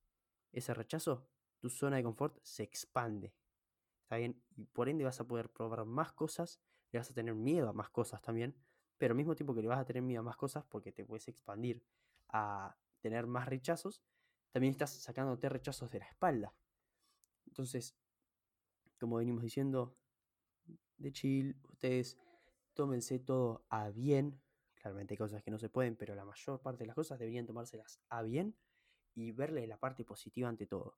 ese 0.52 0.72
rechazo, 0.72 1.26
tu 1.58 1.68
zona 1.68 1.96
de 1.96 2.04
confort 2.04 2.38
se 2.42 2.62
expande. 2.62 3.34
¿Está 4.02 4.16
bien? 4.16 4.42
Y 4.56 4.66
por 4.66 4.88
ende 4.88 5.04
vas 5.04 5.20
a 5.20 5.26
poder 5.26 5.50
probar 5.50 5.84
más 5.84 6.12
cosas, 6.12 6.60
le 6.92 6.98
vas 6.98 7.10
a 7.10 7.14
tener 7.14 7.34
miedo 7.34 7.68
a 7.68 7.72
más 7.72 7.90
cosas 7.90 8.22
también, 8.22 8.54
pero 9.04 9.12
al 9.12 9.18
mismo 9.18 9.34
tiempo 9.36 9.54
que 9.54 9.60
le 9.60 9.68
vas 9.68 9.78
a 9.78 9.84
tener 9.84 10.02
miedo 10.02 10.20
a 10.20 10.22
más 10.22 10.38
cosas 10.38 10.64
porque 10.64 10.90
te 10.90 11.04
puedes 11.04 11.28
expandir 11.28 11.84
a 12.30 12.74
tener 13.02 13.26
más 13.26 13.46
rechazos, 13.46 14.02
también 14.50 14.70
estás 14.70 14.94
sacándote 14.94 15.46
rechazos 15.50 15.90
de 15.90 15.98
la 15.98 16.06
espalda. 16.06 16.54
Entonces, 17.46 17.94
como 18.98 19.16
venimos 19.16 19.42
diciendo, 19.42 19.94
de 20.96 21.12
chill, 21.12 21.60
ustedes 21.68 22.16
tómense 22.72 23.18
todo 23.18 23.66
a 23.68 23.90
bien. 23.90 24.40
Claramente 24.74 25.12
hay 25.12 25.18
cosas 25.18 25.42
que 25.42 25.50
no 25.50 25.58
se 25.58 25.68
pueden, 25.68 25.96
pero 25.96 26.14
la 26.14 26.24
mayor 26.24 26.62
parte 26.62 26.84
de 26.84 26.86
las 26.86 26.94
cosas 26.94 27.18
deberían 27.18 27.44
tomárselas 27.44 28.00
a 28.08 28.22
bien 28.22 28.56
y 29.14 29.32
verle 29.32 29.66
la 29.66 29.76
parte 29.76 30.06
positiva 30.06 30.48
ante 30.48 30.66
todo. 30.66 30.96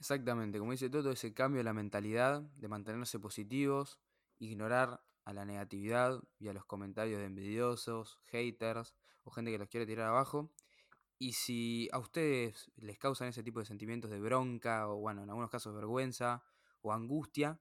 Exactamente, 0.00 0.58
como 0.58 0.72
dice 0.72 0.90
todo 0.90 1.12
ese 1.12 1.32
cambio 1.32 1.58
de 1.58 1.64
la 1.64 1.72
mentalidad, 1.72 2.42
de 2.42 2.66
mantenerse 2.66 3.20
positivos, 3.20 4.00
ignorar 4.40 5.04
a 5.28 5.34
la 5.34 5.44
negatividad 5.44 6.22
y 6.38 6.48
a 6.48 6.54
los 6.54 6.64
comentarios 6.64 7.20
de 7.20 7.26
envidiosos, 7.26 8.18
haters 8.28 8.94
o 9.24 9.30
gente 9.30 9.50
que 9.50 9.58
los 9.58 9.68
quiere 9.68 9.84
tirar 9.84 10.06
abajo. 10.08 10.50
Y 11.18 11.34
si 11.34 11.86
a 11.92 11.98
ustedes 11.98 12.72
les 12.76 12.98
causan 12.98 13.28
ese 13.28 13.42
tipo 13.42 13.58
de 13.60 13.66
sentimientos 13.66 14.10
de 14.10 14.20
bronca 14.20 14.88
o 14.88 14.96
bueno, 14.96 15.22
en 15.22 15.28
algunos 15.28 15.50
casos 15.50 15.74
vergüenza 15.74 16.42
o 16.80 16.94
angustia, 16.94 17.60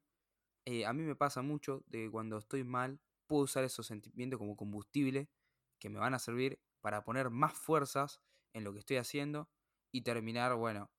eh, 0.64 0.86
a 0.86 0.94
mí 0.94 1.04
me 1.04 1.18
pasa 1.18 1.42
mucho 1.42 1.84
de 1.88 2.06
que 2.06 2.10
cuando 2.10 2.38
estoy 2.38 2.64
mal 2.64 3.02
puedo 3.26 3.44
usar 3.44 3.66
esos 3.66 3.86
sentimientos 3.86 4.40
como 4.40 4.56
combustible 4.56 5.30
que 5.78 5.90
me 5.90 6.00
van 6.00 6.14
a 6.14 6.20
servir 6.20 6.62
para 6.80 7.04
poner 7.04 7.30
más 7.32 7.52
fuerzas 7.52 8.22
en 8.54 8.64
lo 8.64 8.72
que 8.72 8.80
estoy 8.80 8.96
haciendo 8.96 9.50
y 9.92 10.04
terminar, 10.04 10.56
bueno, 10.56 10.90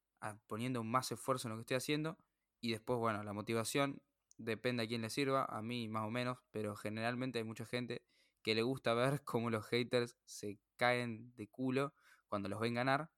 poniendo 0.47 0.85
más 0.85 1.13
esfuerzo 1.13 1.49
en 1.49 1.53
lo 1.53 1.57
que 1.57 1.63
estoy 1.63 1.77
haciendo 1.79 2.19
y 2.61 2.73
después, 2.73 2.99
bueno, 2.99 3.23
la 3.23 3.33
motivación 3.33 4.03
depende 4.39 4.85
a 4.85 4.87
quién 4.87 5.03
le 5.03 5.11
sirva, 5.11 5.45
a 5.45 5.63
mí 5.63 5.89
más 5.89 6.07
o 6.07 6.11
menos, 6.11 6.39
pero 6.51 6.77
generalmente 6.77 7.39
hay 7.39 7.45
mucha 7.45 7.67
gente 7.67 8.03
que 8.43 8.55
le 8.55 8.63
gusta 8.63 8.95
ver 8.95 9.23
cómo 9.25 9.51
los 9.51 9.67
haters 9.67 10.17
se 10.25 10.59
caen 10.77 11.35
de 11.35 11.49
culo 11.49 11.95
cuando 12.29 12.49
los 12.49 12.61
ven 12.61 12.75
ganar. 12.75 13.11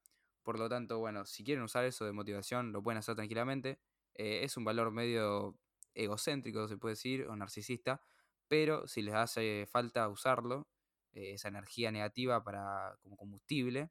Por 0.42 0.59
lo 0.59 0.68
tanto, 0.68 0.98
bueno, 0.98 1.26
si 1.26 1.44
quieren 1.44 1.62
usar 1.62 1.85
eso 1.85 2.04
de 2.04 2.12
motivación, 2.12 2.72
lo 2.72 2.83
pueden 2.83 2.98
hacer 2.98 3.14
tranquilamente. 3.14 3.78
Eh, 4.14 4.40
es 4.42 4.56
un 4.56 4.64
valor 4.64 4.90
medio 4.90 5.56
egocéntrico, 5.94 6.66
se 6.66 6.76
puede 6.78 6.94
decir, 6.94 7.26
o 7.28 7.37
narcisista, 7.37 8.02
pero 8.48 8.88
si 8.88 9.02
les 9.02 9.14
hace 9.14 9.66
falta 9.70 10.09
usarlo, 10.09 10.68
eh, 11.12 11.35
esa 11.35 11.48
energía 11.48 11.90
negativa 11.92 12.42
para, 12.42 12.96
como 13.02 13.16
combustible, 13.16 13.90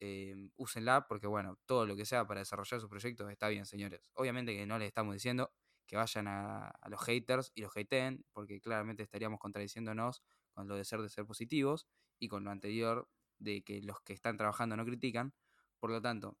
eh, 0.00 0.50
úsenla 0.56 1.06
porque, 1.08 1.26
bueno, 1.26 1.58
todo 1.66 1.86
lo 1.86 1.96
que 1.96 2.04
sea 2.06 2.26
para 2.26 2.40
desarrollar 2.40 2.80
sus 2.80 2.90
proyectos 2.90 3.30
está 3.30 3.48
bien, 3.48 3.66
señores. 3.66 4.10
Obviamente 4.14 4.54
que 4.54 4.66
no 4.66 4.78
les 4.78 4.88
estamos 4.88 5.14
diciendo 5.14 5.52
que 5.88 5.96
vayan 5.96 6.28
a, 6.28 6.70
los 6.88 7.02
haters 7.02 7.50
y 7.54 7.62
los 7.62 7.76
hateen, 7.76 8.24
porque 8.32 8.60
claramente 8.60 9.02
estaríamos 9.02 9.40
contradiciéndonos 9.40 10.22
con 10.52 10.68
lo 10.68 10.76
de 10.76 10.84
ser 10.84 11.00
de 11.00 11.08
ser 11.08 11.24
positivos 11.24 11.88
y 12.18 12.28
con 12.28 12.44
lo 12.44 12.50
anterior 12.50 13.08
de 13.38 13.64
que 13.64 13.80
los 13.82 14.00
que 14.02 14.12
están 14.12 14.36
trabajando 14.36 14.76
no 14.76 14.84
critican. 14.84 15.34
Por 15.80 15.90
lo 15.90 16.00
tanto, 16.02 16.36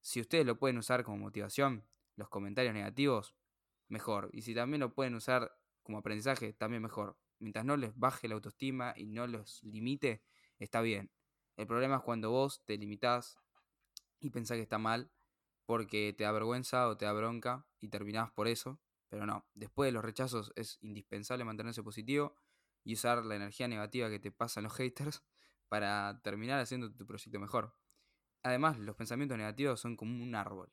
si 0.00 0.20
ustedes 0.20 0.44
lo 0.46 0.58
pueden 0.58 0.78
usar 0.78 1.02
como 1.02 1.16
motivación, 1.18 1.88
los 2.16 2.28
comentarios 2.28 2.74
negativos, 2.74 3.34
mejor. 3.88 4.28
Y 4.32 4.42
si 4.42 4.54
también 4.54 4.80
lo 4.80 4.94
pueden 4.94 5.14
usar 5.14 5.56
como 5.82 5.98
aprendizaje, 5.98 6.52
también 6.52 6.82
mejor 6.82 7.16
mientras 7.38 7.64
no 7.64 7.76
les 7.76 7.96
baje 7.96 8.28
la 8.28 8.34
autoestima 8.34 8.94
y 8.96 9.06
no 9.06 9.26
los 9.26 9.62
limite, 9.62 10.22
está 10.58 10.80
bien. 10.80 11.10
El 11.56 11.66
problema 11.66 11.96
es 11.96 12.02
cuando 12.02 12.30
vos 12.30 12.62
te 12.64 12.76
limitás 12.76 13.38
y 14.20 14.30
pensás 14.30 14.56
que 14.56 14.62
está 14.62 14.78
mal 14.78 15.10
porque 15.66 16.14
te 16.16 16.24
da 16.24 16.32
vergüenza 16.32 16.88
o 16.88 16.96
te 16.96 17.04
da 17.04 17.12
bronca 17.12 17.66
y 17.80 17.88
terminás 17.88 18.30
por 18.30 18.48
eso. 18.48 18.80
Pero 19.08 19.26
no, 19.26 19.46
después 19.54 19.88
de 19.88 19.92
los 19.92 20.04
rechazos 20.04 20.52
es 20.56 20.78
indispensable 20.80 21.44
mantenerse 21.44 21.82
positivo 21.82 22.34
y 22.84 22.94
usar 22.94 23.24
la 23.24 23.36
energía 23.36 23.68
negativa 23.68 24.08
que 24.08 24.18
te 24.18 24.30
pasan 24.30 24.64
los 24.64 24.72
haters 24.74 25.22
para 25.68 26.20
terminar 26.22 26.60
haciendo 26.60 26.92
tu 26.92 27.06
proyecto 27.06 27.38
mejor. 27.38 27.76
Además, 28.42 28.78
los 28.78 28.94
pensamientos 28.94 29.36
negativos 29.36 29.80
son 29.80 29.96
como 29.96 30.22
un 30.22 30.34
árbol. 30.36 30.70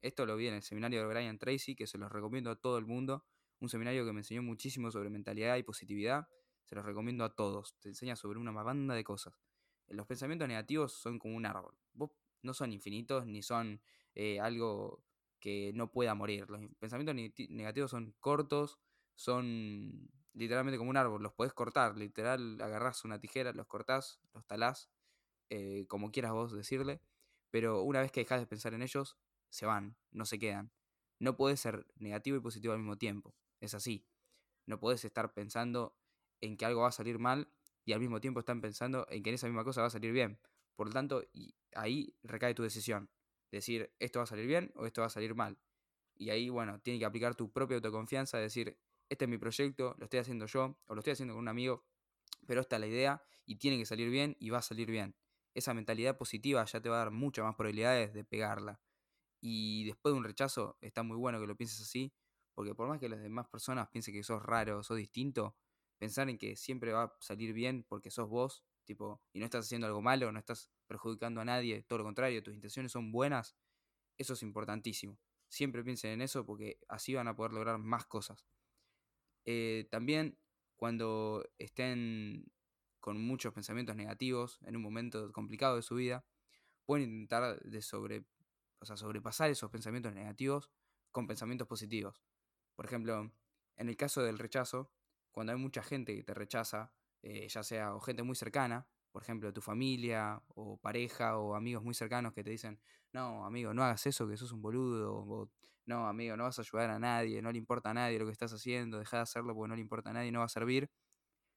Esto 0.00 0.26
lo 0.26 0.36
vi 0.36 0.48
en 0.48 0.54
el 0.54 0.62
seminario 0.62 1.00
de 1.00 1.06
Brian 1.06 1.38
Tracy, 1.38 1.76
que 1.76 1.86
se 1.86 1.96
los 1.96 2.10
recomiendo 2.10 2.50
a 2.50 2.56
todo 2.56 2.78
el 2.78 2.86
mundo. 2.86 3.24
Un 3.60 3.68
seminario 3.68 4.04
que 4.04 4.12
me 4.12 4.20
enseñó 4.20 4.42
muchísimo 4.42 4.90
sobre 4.90 5.08
mentalidad 5.08 5.56
y 5.56 5.62
positividad. 5.62 6.26
Se 6.64 6.74
los 6.74 6.84
recomiendo 6.84 7.24
a 7.24 7.36
todos. 7.36 7.76
Te 7.78 7.90
enseña 7.90 8.16
sobre 8.16 8.40
una 8.40 8.50
banda 8.50 8.96
de 8.96 9.04
cosas. 9.04 9.40
Los 9.86 10.08
pensamientos 10.08 10.48
negativos 10.48 10.94
son 10.94 11.20
como 11.20 11.36
un 11.36 11.46
árbol. 11.46 11.76
No 12.42 12.54
son 12.54 12.72
infinitos 12.72 13.24
ni 13.26 13.42
son 13.42 13.80
eh, 14.14 14.40
algo 14.40 15.02
que 15.40 15.72
no 15.74 15.90
pueda 15.90 16.14
morir. 16.14 16.48
Los 16.48 16.60
pensamientos 16.78 17.14
negativos 17.48 17.90
son 17.90 18.14
cortos, 18.20 18.78
son 19.14 20.10
literalmente 20.34 20.78
como 20.78 20.90
un 20.90 20.96
árbol, 20.96 21.22
los 21.22 21.32
podés 21.32 21.52
cortar, 21.52 21.96
literal, 21.96 22.60
agarrás 22.60 23.04
una 23.04 23.18
tijera, 23.18 23.52
los 23.52 23.66
cortás, 23.66 24.20
los 24.32 24.46
talás, 24.46 24.90
eh, 25.50 25.86
como 25.88 26.10
quieras 26.10 26.32
vos 26.32 26.52
decirle, 26.52 27.02
pero 27.50 27.82
una 27.82 28.00
vez 28.00 28.10
que 28.12 28.20
dejas 28.20 28.40
de 28.40 28.46
pensar 28.46 28.72
en 28.74 28.82
ellos, 28.82 29.18
se 29.50 29.66
van, 29.66 29.96
no 30.10 30.24
se 30.24 30.38
quedan. 30.38 30.72
No 31.18 31.36
puedes 31.36 31.60
ser 31.60 31.86
negativo 31.96 32.36
y 32.36 32.40
positivo 32.40 32.72
al 32.72 32.78
mismo 32.78 32.96
tiempo, 32.96 33.34
es 33.60 33.74
así. 33.74 34.06
No 34.66 34.80
puedes 34.80 35.04
estar 35.04 35.34
pensando 35.34 35.96
en 36.40 36.56
que 36.56 36.64
algo 36.64 36.82
va 36.82 36.88
a 36.88 36.92
salir 36.92 37.18
mal 37.18 37.52
y 37.84 37.92
al 37.92 38.00
mismo 38.00 38.20
tiempo 38.20 38.40
estar 38.40 38.58
pensando 38.60 39.06
en 39.10 39.22
que 39.22 39.30
en 39.30 39.34
esa 39.34 39.46
misma 39.46 39.64
cosa 39.64 39.82
va 39.82 39.88
a 39.88 39.90
salir 39.90 40.12
bien. 40.12 40.40
Por 40.76 40.86
lo 40.86 40.92
tanto, 40.92 41.22
ahí 41.74 42.16
recae 42.22 42.54
tu 42.54 42.62
decisión. 42.62 43.10
Decir, 43.52 43.94
esto 44.00 44.18
va 44.18 44.24
a 44.24 44.26
salir 44.26 44.48
bien 44.48 44.72
o 44.76 44.86
esto 44.86 45.02
va 45.02 45.08
a 45.08 45.10
salir 45.10 45.36
mal. 45.36 45.60
Y 46.16 46.30
ahí, 46.30 46.48
bueno, 46.50 46.80
tiene 46.80 46.98
que 46.98 47.04
aplicar 47.06 47.34
tu 47.36 47.52
propia 47.52 47.76
autoconfianza, 47.76 48.38
decir, 48.38 48.78
este 49.08 49.26
es 49.26 49.30
mi 49.30 49.38
proyecto, 49.38 49.94
lo 49.98 50.04
estoy 50.04 50.20
haciendo 50.20 50.46
yo 50.46 50.78
o 50.86 50.94
lo 50.94 51.00
estoy 51.00 51.12
haciendo 51.12 51.34
con 51.34 51.42
un 51.42 51.48
amigo, 51.48 51.84
pero 52.46 52.60
esta 52.60 52.76
es 52.76 52.80
la 52.80 52.86
idea 52.88 53.22
y 53.46 53.56
tiene 53.56 53.78
que 53.78 53.86
salir 53.86 54.10
bien 54.10 54.36
y 54.40 54.50
va 54.50 54.58
a 54.58 54.62
salir 54.62 54.90
bien. 54.90 55.16
Esa 55.54 55.74
mentalidad 55.74 56.16
positiva 56.18 56.64
ya 56.64 56.80
te 56.80 56.88
va 56.88 56.96
a 56.96 56.98
dar 57.00 57.10
muchas 57.12 57.44
más 57.44 57.54
probabilidades 57.56 58.14
de 58.14 58.24
pegarla. 58.24 58.80
Y 59.40 59.84
después 59.84 60.14
de 60.14 60.18
un 60.18 60.24
rechazo, 60.24 60.78
está 60.80 61.02
muy 61.02 61.16
bueno 61.16 61.40
que 61.40 61.46
lo 61.46 61.56
pienses 61.56 61.80
así, 61.82 62.14
porque 62.54 62.74
por 62.74 62.88
más 62.88 63.00
que 63.00 63.08
las 63.08 63.20
demás 63.20 63.48
personas 63.48 63.88
piensen 63.88 64.14
que 64.14 64.22
sos 64.22 64.42
raro, 64.42 64.82
sos 64.82 64.96
distinto, 64.96 65.56
pensar 65.98 66.28
en 66.30 66.38
que 66.38 66.56
siempre 66.56 66.92
va 66.92 67.04
a 67.04 67.16
salir 67.20 67.52
bien 67.52 67.84
porque 67.88 68.10
sos 68.10 68.28
vos, 68.28 68.64
tipo, 68.84 69.20
y 69.32 69.38
no 69.38 69.44
estás 69.44 69.66
haciendo 69.66 69.86
algo 69.86 70.02
malo, 70.02 70.30
no 70.32 70.38
estás 70.38 70.70
perjudicando 70.86 71.40
a 71.40 71.44
nadie, 71.44 71.82
todo 71.84 71.98
lo 71.98 72.04
contrario, 72.04 72.42
tus 72.42 72.54
intenciones 72.54 72.92
son 72.92 73.12
buenas, 73.12 73.56
eso 74.18 74.34
es 74.34 74.42
importantísimo. 74.42 75.18
Siempre 75.48 75.84
piensen 75.84 76.12
en 76.12 76.22
eso 76.22 76.46
porque 76.46 76.78
así 76.88 77.14
van 77.14 77.28
a 77.28 77.36
poder 77.36 77.52
lograr 77.52 77.78
más 77.78 78.06
cosas. 78.06 78.46
Eh, 79.44 79.88
también 79.90 80.38
cuando 80.76 81.44
estén 81.58 82.52
con 83.00 83.20
muchos 83.20 83.52
pensamientos 83.52 83.96
negativos 83.96 84.60
en 84.62 84.76
un 84.76 84.82
momento 84.82 85.32
complicado 85.32 85.76
de 85.76 85.82
su 85.82 85.96
vida, 85.96 86.24
pueden 86.84 87.10
intentar 87.10 87.60
de 87.60 87.82
sobre, 87.82 88.24
o 88.80 88.86
sea, 88.86 88.96
sobrepasar 88.96 89.50
esos 89.50 89.70
pensamientos 89.70 90.14
negativos 90.14 90.70
con 91.10 91.26
pensamientos 91.26 91.68
positivos. 91.68 92.22
Por 92.74 92.86
ejemplo, 92.86 93.32
en 93.76 93.88
el 93.88 93.96
caso 93.96 94.22
del 94.22 94.38
rechazo, 94.38 94.92
cuando 95.32 95.52
hay 95.52 95.58
mucha 95.58 95.82
gente 95.82 96.14
que 96.14 96.22
te 96.22 96.34
rechaza, 96.34 96.92
eh, 97.22 97.48
ya 97.48 97.62
sea 97.62 97.94
o 97.94 98.00
gente 98.00 98.22
muy 98.22 98.36
cercana, 98.36 98.86
por 99.10 99.22
ejemplo, 99.22 99.52
tu 99.52 99.60
familia 99.60 100.42
o 100.48 100.78
pareja 100.78 101.38
o 101.38 101.54
amigos 101.54 101.82
muy 101.84 101.94
cercanos 101.94 102.32
que 102.32 102.42
te 102.42 102.50
dicen, 102.50 102.80
no, 103.12 103.44
amigo, 103.44 103.74
no 103.74 103.84
hagas 103.84 104.06
eso, 104.06 104.26
que 104.28 104.36
sos 104.36 104.52
un 104.52 104.62
boludo, 104.62 105.14
o 105.14 105.50
no, 105.86 106.08
amigo, 106.08 106.36
no 106.36 106.44
vas 106.44 106.58
a 106.58 106.62
ayudar 106.62 106.90
a 106.90 106.98
nadie, 106.98 107.42
no 107.42 107.52
le 107.52 107.58
importa 107.58 107.90
a 107.90 107.94
nadie 107.94 108.18
lo 108.18 108.26
que 108.26 108.32
estás 108.32 108.52
haciendo, 108.52 108.98
deja 108.98 109.18
de 109.18 109.22
hacerlo 109.24 109.54
porque 109.54 109.68
no 109.68 109.74
le 109.76 109.82
importa 109.82 110.10
a 110.10 110.12
nadie, 110.14 110.32
no 110.32 110.40
va 110.40 110.46
a 110.46 110.48
servir. 110.48 110.90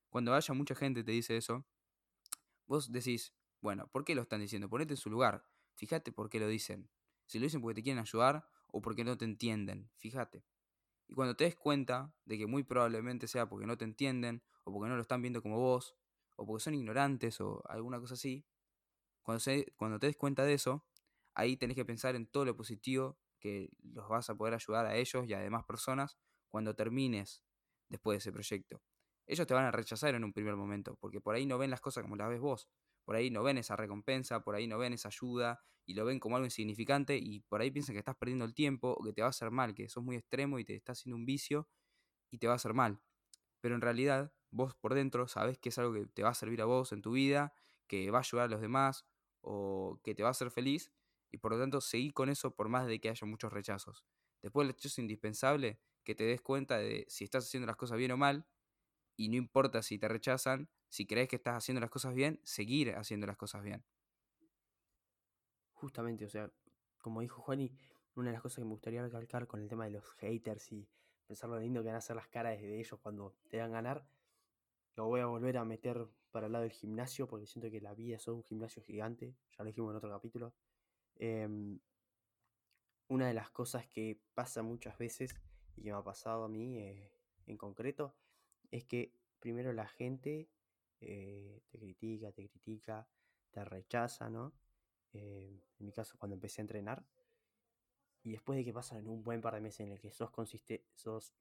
Cuando 0.10 0.34
haya 0.34 0.54
mucha 0.54 0.75
gente 0.75 1.04
te 1.04 1.12
dice 1.12 1.38
eso, 1.38 1.65
vos 2.67 2.91
decís, 2.91 3.34
bueno, 3.62 3.88
¿por 3.88 4.04
qué 4.04 4.15
lo 4.15 4.21
están 4.21 4.41
diciendo? 4.41 4.69
Ponete 4.69 4.93
en 4.93 4.97
su 4.97 5.10
lugar, 5.10 5.45
fíjate 5.75 6.12
por 6.12 6.30
qué 6.30 6.39
lo 6.39 6.47
dicen. 6.47 6.89
Si 7.25 7.39
lo 7.39 7.45
dicen 7.45 7.62
porque 7.62 7.75
te 7.75 7.84
quieren 7.84 7.99
ayudar 8.01 8.47
o 8.67 8.82
porque 8.82 9.04
no 9.04 9.17
te 9.17 9.25
entienden, 9.25 9.89
fíjate. 9.97 10.45
Y 11.07 11.13
cuando 11.13 11.35
te 11.35 11.45
des 11.45 11.55
cuenta 11.55 12.13
de 12.25 12.37
que 12.37 12.47
muy 12.47 12.63
probablemente 12.63 13.27
sea 13.27 13.47
porque 13.47 13.67
no 13.67 13.77
te 13.77 13.85
entienden, 13.85 14.43
o 14.63 14.73
porque 14.73 14.89
no 14.89 14.95
lo 14.95 15.01
están 15.01 15.21
viendo 15.21 15.41
como 15.41 15.57
vos, 15.57 15.95
o 16.35 16.45
porque 16.45 16.63
son 16.63 16.73
ignorantes, 16.73 17.39
o 17.41 17.63
alguna 17.69 17.99
cosa 17.99 18.15
así, 18.15 18.45
cuando, 19.21 19.43
cuando 19.75 19.99
te 19.99 20.07
des 20.07 20.17
cuenta 20.17 20.43
de 20.43 20.53
eso, 20.53 20.85
ahí 21.33 21.57
tenés 21.57 21.75
que 21.75 21.85
pensar 21.85 22.15
en 22.15 22.27
todo 22.27 22.45
lo 22.45 22.55
positivo 22.55 23.17
que 23.39 23.69
los 23.81 24.07
vas 24.07 24.29
a 24.29 24.35
poder 24.35 24.53
ayudar 24.53 24.85
a 24.85 24.95
ellos 24.95 25.27
y 25.27 25.33
a 25.33 25.39
demás 25.39 25.65
personas 25.65 26.17
cuando 26.49 26.75
termines 26.75 27.43
después 27.89 28.15
de 28.15 28.17
ese 28.19 28.31
proyecto. 28.31 28.81
Ellos 29.27 29.45
te 29.47 29.53
van 29.53 29.65
a 29.65 29.71
rechazar 29.71 30.15
en 30.15 30.23
un 30.23 30.33
primer 30.33 30.55
momento, 30.55 30.95
porque 30.99 31.21
por 31.21 31.35
ahí 31.35 31.45
no 31.45 31.57
ven 31.57 31.69
las 31.69 31.81
cosas 31.81 32.03
como 32.03 32.15
las 32.15 32.29
ves 32.29 32.39
vos, 32.39 32.67
por 33.05 33.15
ahí 33.15 33.29
no 33.29 33.43
ven 33.43 33.57
esa 33.57 33.75
recompensa, 33.75 34.43
por 34.43 34.55
ahí 34.55 34.67
no 34.67 34.77
ven 34.77 34.93
esa 34.93 35.09
ayuda 35.09 35.61
y 35.85 35.93
lo 35.93 36.03
ven 36.05 36.19
como 36.19 36.35
algo 36.35 36.45
insignificante 36.45 37.17
y 37.17 37.41
por 37.41 37.61
ahí 37.61 37.71
piensan 37.71 37.93
que 37.93 37.99
estás 37.99 38.15
perdiendo 38.15 38.43
el 38.45 38.53
tiempo 38.53 38.95
o 38.97 39.03
que 39.03 39.13
te 39.13 39.21
va 39.21 39.27
a 39.27 39.29
hacer 39.29 39.51
mal, 39.51 39.75
que 39.75 39.87
sos 39.87 40.03
muy 40.03 40.15
extremo 40.15 40.59
y 40.59 40.65
te 40.65 40.75
está 40.75 40.93
haciendo 40.93 41.15
un 41.15 41.25
vicio 41.25 41.69
y 42.31 42.39
te 42.39 42.47
va 42.47 42.53
a 42.53 42.55
hacer 42.57 42.73
mal. 42.73 42.99
Pero 43.61 43.75
en 43.75 43.81
realidad 43.81 44.33
vos 44.51 44.75
por 44.75 44.93
dentro 44.95 45.27
sabés 45.27 45.59
que 45.59 45.69
es 45.69 45.77
algo 45.77 45.93
que 45.93 46.07
te 46.07 46.23
va 46.23 46.29
a 46.29 46.33
servir 46.33 46.61
a 46.61 46.65
vos 46.65 46.91
en 46.91 47.01
tu 47.01 47.11
vida, 47.11 47.53
que 47.87 48.09
va 48.09 48.19
a 48.19 48.21
ayudar 48.21 48.45
a 48.45 48.49
los 48.49 48.61
demás 48.61 49.05
o 49.41 49.99
que 50.03 50.15
te 50.15 50.23
va 50.23 50.29
a 50.29 50.31
hacer 50.31 50.49
feliz 50.49 50.91
y 51.31 51.37
por 51.37 51.51
lo 51.51 51.59
tanto 51.59 51.81
seguí 51.81 52.11
con 52.11 52.29
eso 52.29 52.55
por 52.55 52.69
más 52.69 52.87
de 52.87 52.99
que 52.99 53.09
haya 53.09 53.27
muchos 53.27 53.53
rechazos. 53.53 54.05
Después 54.41 54.65
el 54.65 54.71
hecho 54.71 54.87
es 54.87 54.97
indispensable 54.97 55.79
que 56.03 56.15
te 56.15 56.23
des 56.23 56.41
cuenta 56.41 56.77
de 56.77 57.05
si 57.09 57.23
estás 57.23 57.45
haciendo 57.45 57.67
las 57.67 57.75
cosas 57.75 57.97
bien 57.97 58.11
o 58.11 58.17
mal 58.17 58.47
y 59.17 59.29
no 59.29 59.35
importa 59.35 59.81
si 59.81 59.97
te 59.97 60.07
rechazan, 60.07 60.69
si 60.95 61.05
crees 61.05 61.27
que 61.27 61.36
estás 61.36 61.58
haciendo 61.58 61.81
las 61.81 61.89
cosas 61.89 62.13
bien, 62.13 62.39
seguir 62.43 62.95
haciendo 62.95 63.27
las 63.27 63.36
cosas 63.36 63.62
bien. 63.62 63.84
Justamente, 65.73 66.23
o 66.23 66.29
sea, 66.29 66.49
como 66.99 67.19
dijo 67.19 67.41
Juani, 67.41 67.69
una 68.15 68.29
de 68.29 68.34
las 68.34 68.41
cosas 68.41 68.60
que 68.60 68.63
me 68.63 68.71
gustaría 68.71 69.01
recalcar 69.01 69.45
con 69.45 69.60
el 69.60 69.67
tema 69.67 69.84
de 69.84 69.91
los 69.91 70.10
haters 70.12 70.71
y 70.71 70.88
pensar 71.27 71.49
lo 71.49 71.60
lindo 71.60 71.81
que 71.81 71.88
van 71.88 71.95
a 71.95 71.97
hacer 71.97 72.15
las 72.15 72.29
caras 72.29 72.62
de 72.62 72.79
ellos 72.79 72.97
cuando 73.01 73.36
te 73.49 73.58
van 73.58 73.71
a 73.71 73.73
ganar, 73.73 74.08
lo 74.95 75.08
voy 75.08 75.19
a 75.19 75.25
volver 75.25 75.58
a 75.58 75.65
meter 75.65 76.08
para 76.31 76.45
el 76.45 76.53
lado 76.53 76.63
del 76.63 76.71
gimnasio 76.71 77.27
porque 77.27 77.45
siento 77.45 77.69
que 77.69 77.81
la 77.81 77.93
vida 77.93 78.15
es 78.15 78.25
un 78.29 78.41
gimnasio 78.41 78.81
gigante, 78.81 79.36
ya 79.51 79.65
lo 79.65 79.65
dijimos 79.65 79.91
en 79.91 79.97
otro 79.97 80.10
capítulo. 80.10 80.53
Em, 81.17 81.77
una 83.10 83.27
de 83.27 83.34
las 83.34 83.51
cosas 83.51 83.86
que 83.88 84.21
pasa 84.34 84.63
muchas 84.63 84.97
veces 84.97 85.36
y 85.75 85.84
que 85.84 85.91
me 85.91 85.97
ha 85.97 86.03
pasado 86.03 86.45
a 86.45 86.47
mí 86.47 86.77
eh, 86.77 87.12
en 87.47 87.58
concreto 87.58 88.15
es 88.71 88.86
que 88.86 89.12
primero 89.41 89.73
la 89.73 89.89
gente 89.89 90.49
eh, 90.99 91.62
te 91.69 91.79
critica, 91.79 92.31
te 92.31 92.47
critica, 92.47 93.08
te 93.51 93.63
rechaza, 93.65 94.29
¿no? 94.29 94.53
Eh, 95.13 95.62
en 95.79 95.86
mi 95.86 95.91
caso 95.91 96.17
cuando 96.17 96.36
empecé 96.36 96.62
a 96.62 96.63
entrenar 96.63 97.05
y 98.23 98.31
después 98.31 98.58
de 98.58 98.65
que 98.65 98.73
pasan 98.73 99.08
un 99.08 99.23
buen 99.23 99.41
par 99.41 99.53
de 99.53 99.62
meses 99.62 99.81
en 99.81 99.91
el 99.91 99.99
que 99.99 100.12
sos, 100.12 100.31
consiste, 100.31 100.86
sos 100.93 101.34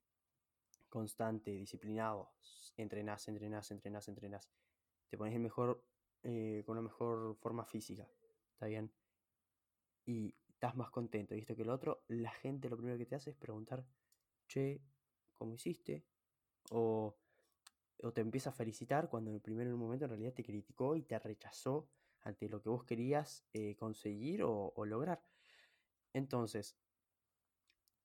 constante, 0.87 1.51
disciplinado, 1.51 2.31
entrenás, 2.77 3.27
entrenás, 3.27 3.71
entrenás, 3.71 4.07
entrenás, 4.07 4.49
te 5.09 5.17
pones 5.17 5.39
mejor, 5.39 5.83
con 6.21 6.77
una 6.77 6.81
mejor 6.81 7.35
forma 7.35 7.65
física, 7.65 8.07
¿está 8.53 8.67
bien? 8.67 8.91
y 10.05 10.35
estás 10.47 10.75
más 10.75 10.89
contento 10.89 11.35
y 11.35 11.39
esto 11.39 11.55
que 11.55 11.65
lo 11.65 11.73
otro, 11.73 12.03
la 12.07 12.31
gente 12.31 12.69
lo 12.69 12.77
primero 12.77 12.97
que 12.97 13.05
te 13.05 13.15
hace 13.15 13.31
es 13.31 13.35
preguntar, 13.35 13.85
che, 14.47 14.81
¿cómo 15.33 15.55
hiciste? 15.55 16.05
O, 16.71 17.17
o 18.01 18.11
te 18.11 18.21
empieza 18.21 18.49
a 18.49 18.53
felicitar 18.53 19.09
cuando 19.09 19.29
en 19.29 19.35
el 19.35 19.41
primer 19.41 19.67
momento 19.69 20.05
en 20.05 20.09
realidad 20.09 20.33
te 20.33 20.43
criticó 20.43 20.95
y 20.95 21.03
te 21.03 21.17
rechazó 21.19 21.89
ante 22.21 22.49
lo 22.49 22.61
que 22.61 22.69
vos 22.69 22.83
querías 22.83 23.45
eh, 23.53 23.75
conseguir 23.75 24.43
o, 24.43 24.73
lograr. 24.85 25.23
Entonces, 26.13 26.75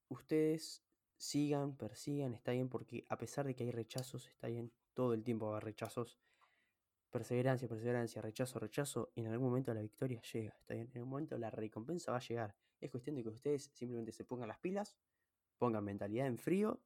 ustedes 0.08 0.84
sigan, 1.16 1.76
persigan, 1.76 2.34
está 2.34 2.52
bien, 2.52 2.68
porque 2.68 3.06
a 3.08 3.16
pesar 3.16 3.46
de 3.46 3.54
que 3.54 3.64
hay 3.64 3.70
rechazos, 3.70 4.28
está 4.28 4.48
bien, 4.48 4.72
todo 4.94 5.14
el 5.14 5.24
tiempo 5.24 5.46
va 5.46 5.52
a 5.52 5.54
haber 5.56 5.64
rechazos, 5.64 6.18
perseverancia, 7.10 7.68
perseverancia, 7.68 8.22
rechazo, 8.22 8.58
rechazo, 8.58 9.12
en 9.16 9.26
algún 9.26 9.48
momento 9.48 9.72
la 9.72 9.80
victoria 9.80 10.20
llega, 10.22 10.54
¿está 10.58 10.74
bien? 10.74 10.88
En 10.92 10.98
algún 10.98 11.10
momento 11.10 11.38
la 11.38 11.50
recompensa 11.50 12.12
va 12.12 12.18
a 12.18 12.20
llegar. 12.20 12.54
Es 12.80 12.90
cuestión 12.90 13.16
de 13.16 13.22
que 13.22 13.30
ustedes 13.30 13.70
simplemente 13.74 14.12
se 14.12 14.24
pongan 14.24 14.48
las 14.48 14.58
pilas, 14.58 14.96
pongan 15.58 15.84
mentalidad 15.84 16.26
en 16.26 16.38
frío, 16.38 16.80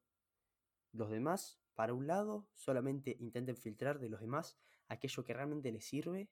los 0.91 1.09
demás 1.09 1.59
para 1.75 1.93
un 1.93 2.07
lado, 2.07 2.47
solamente 2.53 3.17
intenten 3.19 3.57
filtrar 3.57 3.99
de 3.99 4.09
los 4.09 4.21
demás 4.21 4.57
aquello 4.87 5.23
que 5.23 5.33
realmente 5.33 5.71
les 5.71 5.85
sirve 5.85 6.29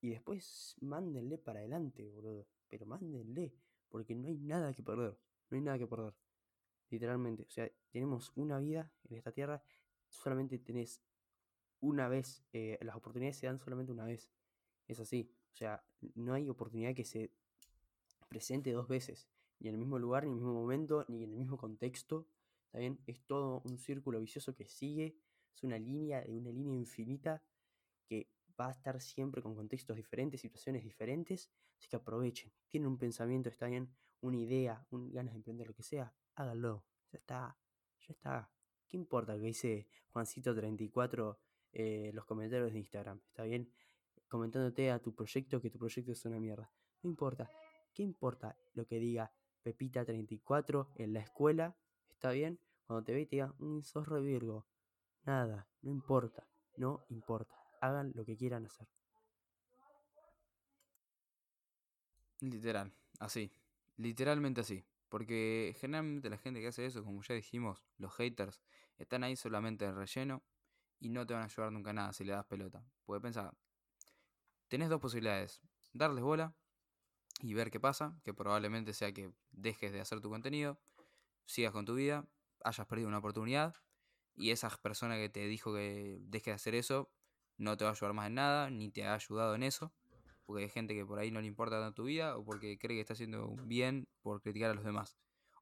y 0.00 0.10
después 0.10 0.76
mándenle 0.80 1.38
para 1.38 1.60
adelante, 1.60 2.08
boludo. 2.10 2.46
Pero 2.68 2.86
mándenle, 2.86 3.54
porque 3.88 4.14
no 4.14 4.28
hay 4.28 4.38
nada 4.38 4.72
que 4.72 4.82
perder, 4.82 5.18
no 5.50 5.56
hay 5.56 5.60
nada 5.62 5.78
que 5.78 5.86
perder. 5.86 6.14
Literalmente, 6.88 7.44
o 7.44 7.50
sea, 7.50 7.70
tenemos 7.90 8.32
una 8.34 8.58
vida 8.58 8.92
en 9.08 9.16
esta 9.16 9.32
tierra, 9.32 9.62
solamente 10.08 10.58
tenés 10.58 11.02
una 11.80 12.08
vez, 12.08 12.44
eh, 12.52 12.78
las 12.82 12.96
oportunidades 12.96 13.36
se 13.38 13.46
dan 13.46 13.58
solamente 13.58 13.92
una 13.92 14.04
vez. 14.04 14.30
Es 14.86 15.00
así. 15.00 15.32
O 15.52 15.56
sea, 15.56 15.84
no 16.14 16.34
hay 16.34 16.48
oportunidad 16.48 16.94
que 16.94 17.04
se 17.04 17.32
presente 18.28 18.72
dos 18.72 18.88
veces, 18.88 19.28
ni 19.58 19.68
en 19.68 19.74
el 19.74 19.78
mismo 19.78 19.98
lugar, 19.98 20.24
ni 20.24 20.30
en 20.30 20.38
el 20.38 20.40
mismo 20.40 20.54
momento, 20.54 21.04
ni 21.08 21.24
en 21.24 21.30
el 21.30 21.36
mismo 21.36 21.56
contexto. 21.56 22.26
¿Está 22.70 22.78
bien? 22.78 23.00
Es 23.04 23.26
todo 23.26 23.62
un 23.64 23.78
círculo 23.78 24.20
vicioso 24.20 24.54
que 24.54 24.64
sigue, 24.64 25.16
es 25.52 25.64
una 25.64 25.76
línea, 25.76 26.22
una 26.28 26.50
línea 26.50 26.72
infinita 26.72 27.42
que 28.06 28.30
va 28.58 28.68
a 28.68 28.70
estar 28.70 29.00
siempre 29.00 29.42
con 29.42 29.56
contextos 29.56 29.96
diferentes, 29.96 30.40
situaciones 30.40 30.84
diferentes, 30.84 31.50
así 31.76 31.88
que 31.88 31.96
aprovechen. 31.96 32.52
Tienen 32.68 32.86
un 32.86 32.96
pensamiento, 32.96 33.48
está 33.48 33.66
bien, 33.66 33.92
una 34.20 34.36
idea, 34.36 34.86
un, 34.90 35.10
ganas 35.10 35.34
de 35.34 35.38
emprender 35.38 35.66
lo 35.66 35.74
que 35.74 35.82
sea, 35.82 36.14
háganlo. 36.36 36.84
Ya 37.10 37.18
está, 37.18 37.58
ya 38.06 38.12
está. 38.12 38.52
¿Qué 38.86 38.96
importa 38.96 39.34
que 39.34 39.46
dice 39.46 39.88
Juancito34 40.14 41.38
eh, 41.72 42.12
los 42.14 42.24
comentarios 42.24 42.72
de 42.72 42.78
Instagram? 42.78 43.20
¿Está 43.26 43.42
bien? 43.42 43.68
Comentándote 44.28 44.92
a 44.92 45.00
tu 45.00 45.12
proyecto 45.12 45.60
que 45.60 45.70
tu 45.70 45.78
proyecto 45.80 46.12
es 46.12 46.24
una 46.24 46.38
mierda. 46.38 46.70
No 47.02 47.10
importa. 47.10 47.50
¿Qué 47.92 48.04
importa 48.04 48.56
lo 48.74 48.86
que 48.86 49.00
diga 49.00 49.32
Pepita34 49.64 50.92
en 50.94 51.14
la 51.14 51.20
escuela? 51.20 51.76
¿Está 52.20 52.32
bien? 52.32 52.60
Cuando 52.86 53.02
te 53.02 53.14
ve 53.14 53.22
y 53.22 53.26
te 53.26 53.36
diga, 53.36 53.54
un 53.60 53.78
mm, 53.78 53.82
zorro 53.82 54.20
Virgo. 54.20 54.66
Nada, 55.24 55.66
no 55.80 55.90
importa, 55.90 56.46
no 56.76 57.06
importa. 57.08 57.54
Hagan 57.80 58.12
lo 58.14 58.26
que 58.26 58.36
quieran 58.36 58.66
hacer. 58.66 58.86
Literal, 62.40 62.92
así. 63.20 63.50
Literalmente 63.96 64.60
así. 64.60 64.84
Porque 65.08 65.74
generalmente 65.80 66.28
la 66.28 66.36
gente 66.36 66.60
que 66.60 66.66
hace 66.66 66.84
eso, 66.84 67.02
como 67.02 67.22
ya 67.22 67.34
dijimos, 67.34 67.82
los 67.96 68.14
haters, 68.16 68.60
están 68.98 69.24
ahí 69.24 69.34
solamente 69.34 69.86
de 69.86 69.92
relleno 69.92 70.42
y 70.98 71.08
no 71.08 71.26
te 71.26 71.32
van 71.32 71.44
a 71.44 71.46
ayudar 71.46 71.72
nunca 71.72 71.94
nada 71.94 72.12
si 72.12 72.24
le 72.24 72.32
das 72.32 72.44
pelota. 72.44 72.84
Porque 73.06 73.22
pensar, 73.22 73.54
tenés 74.68 74.90
dos 74.90 75.00
posibilidades. 75.00 75.62
Darles 75.94 76.22
bola 76.22 76.54
y 77.40 77.54
ver 77.54 77.70
qué 77.70 77.80
pasa, 77.80 78.14
que 78.24 78.34
probablemente 78.34 78.92
sea 78.92 79.10
que 79.10 79.32
dejes 79.52 79.90
de 79.90 80.02
hacer 80.02 80.20
tu 80.20 80.28
contenido, 80.28 80.78
sigas 81.50 81.72
con 81.72 81.84
tu 81.84 81.94
vida, 81.94 82.26
hayas 82.64 82.86
perdido 82.86 83.08
una 83.08 83.18
oportunidad 83.18 83.74
y 84.34 84.50
esa 84.50 84.70
persona 84.82 85.16
que 85.16 85.28
te 85.28 85.46
dijo 85.46 85.74
que 85.74 86.18
dejes 86.22 86.46
de 86.46 86.52
hacer 86.52 86.74
eso 86.74 87.10
no 87.58 87.76
te 87.76 87.84
va 87.84 87.90
a 87.90 87.92
ayudar 87.92 88.14
más 88.14 88.28
en 88.28 88.34
nada, 88.34 88.70
ni 88.70 88.90
te 88.90 89.04
ha 89.04 89.14
ayudado 89.14 89.54
en 89.54 89.62
eso, 89.62 89.92
porque 90.46 90.64
hay 90.64 90.70
gente 90.70 90.94
que 90.94 91.04
por 91.04 91.18
ahí 91.18 91.30
no 91.30 91.40
le 91.40 91.46
importa 91.46 91.78
tanto 91.78 92.02
tu 92.02 92.04
vida 92.04 92.36
o 92.36 92.44
porque 92.44 92.78
cree 92.78 92.96
que 92.96 93.00
está 93.02 93.12
haciendo 93.12 93.54
bien 93.64 94.08
por 94.22 94.40
criticar 94.40 94.70
a 94.70 94.74
los 94.74 94.84
demás. 94.84 95.18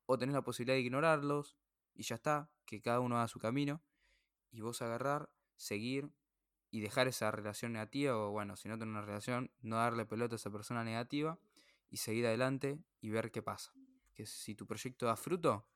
O 0.07 0.17
tenés 0.17 0.35
la 0.35 0.43
posibilidad 0.43 0.77
de 0.77 0.83
ignorarlos 0.83 1.57
y 1.95 2.05
ya 2.05 2.15
está, 2.15 2.51
que 2.65 2.81
cada 2.81 3.01
uno 3.01 3.17
haga 3.19 3.27
su 3.27 3.41
camino 3.41 3.83
y 4.53 4.61
vos 4.61 4.81
agarrar, 4.81 5.29
seguir 5.57 6.13
y 6.71 6.81
dejar 6.81 7.09
esa 7.09 7.31
relación 7.33 7.73
negativa 7.73 8.17
o 8.17 8.31
bueno, 8.31 8.57
si 8.57 8.69
no 8.69 8.79
tenés 8.79 8.93
una 8.93 9.03
relación, 9.03 9.51
no 9.61 9.77
darle 9.77 10.07
pelota 10.07 10.37
a 10.37 10.37
esa 10.37 10.51
persona 10.51 10.85
negativa 10.85 11.39
y 11.91 11.97
seguir 11.97 12.27
adelante 12.27 12.79
y 13.01 13.11
ver 13.11 13.33
qué 13.33 13.43
pasa. 13.43 13.73
Que 14.15 14.25
si 14.25 14.55
tu 14.55 14.67
proyecto 14.67 15.07
da 15.07 15.17
fruto, 15.17 15.67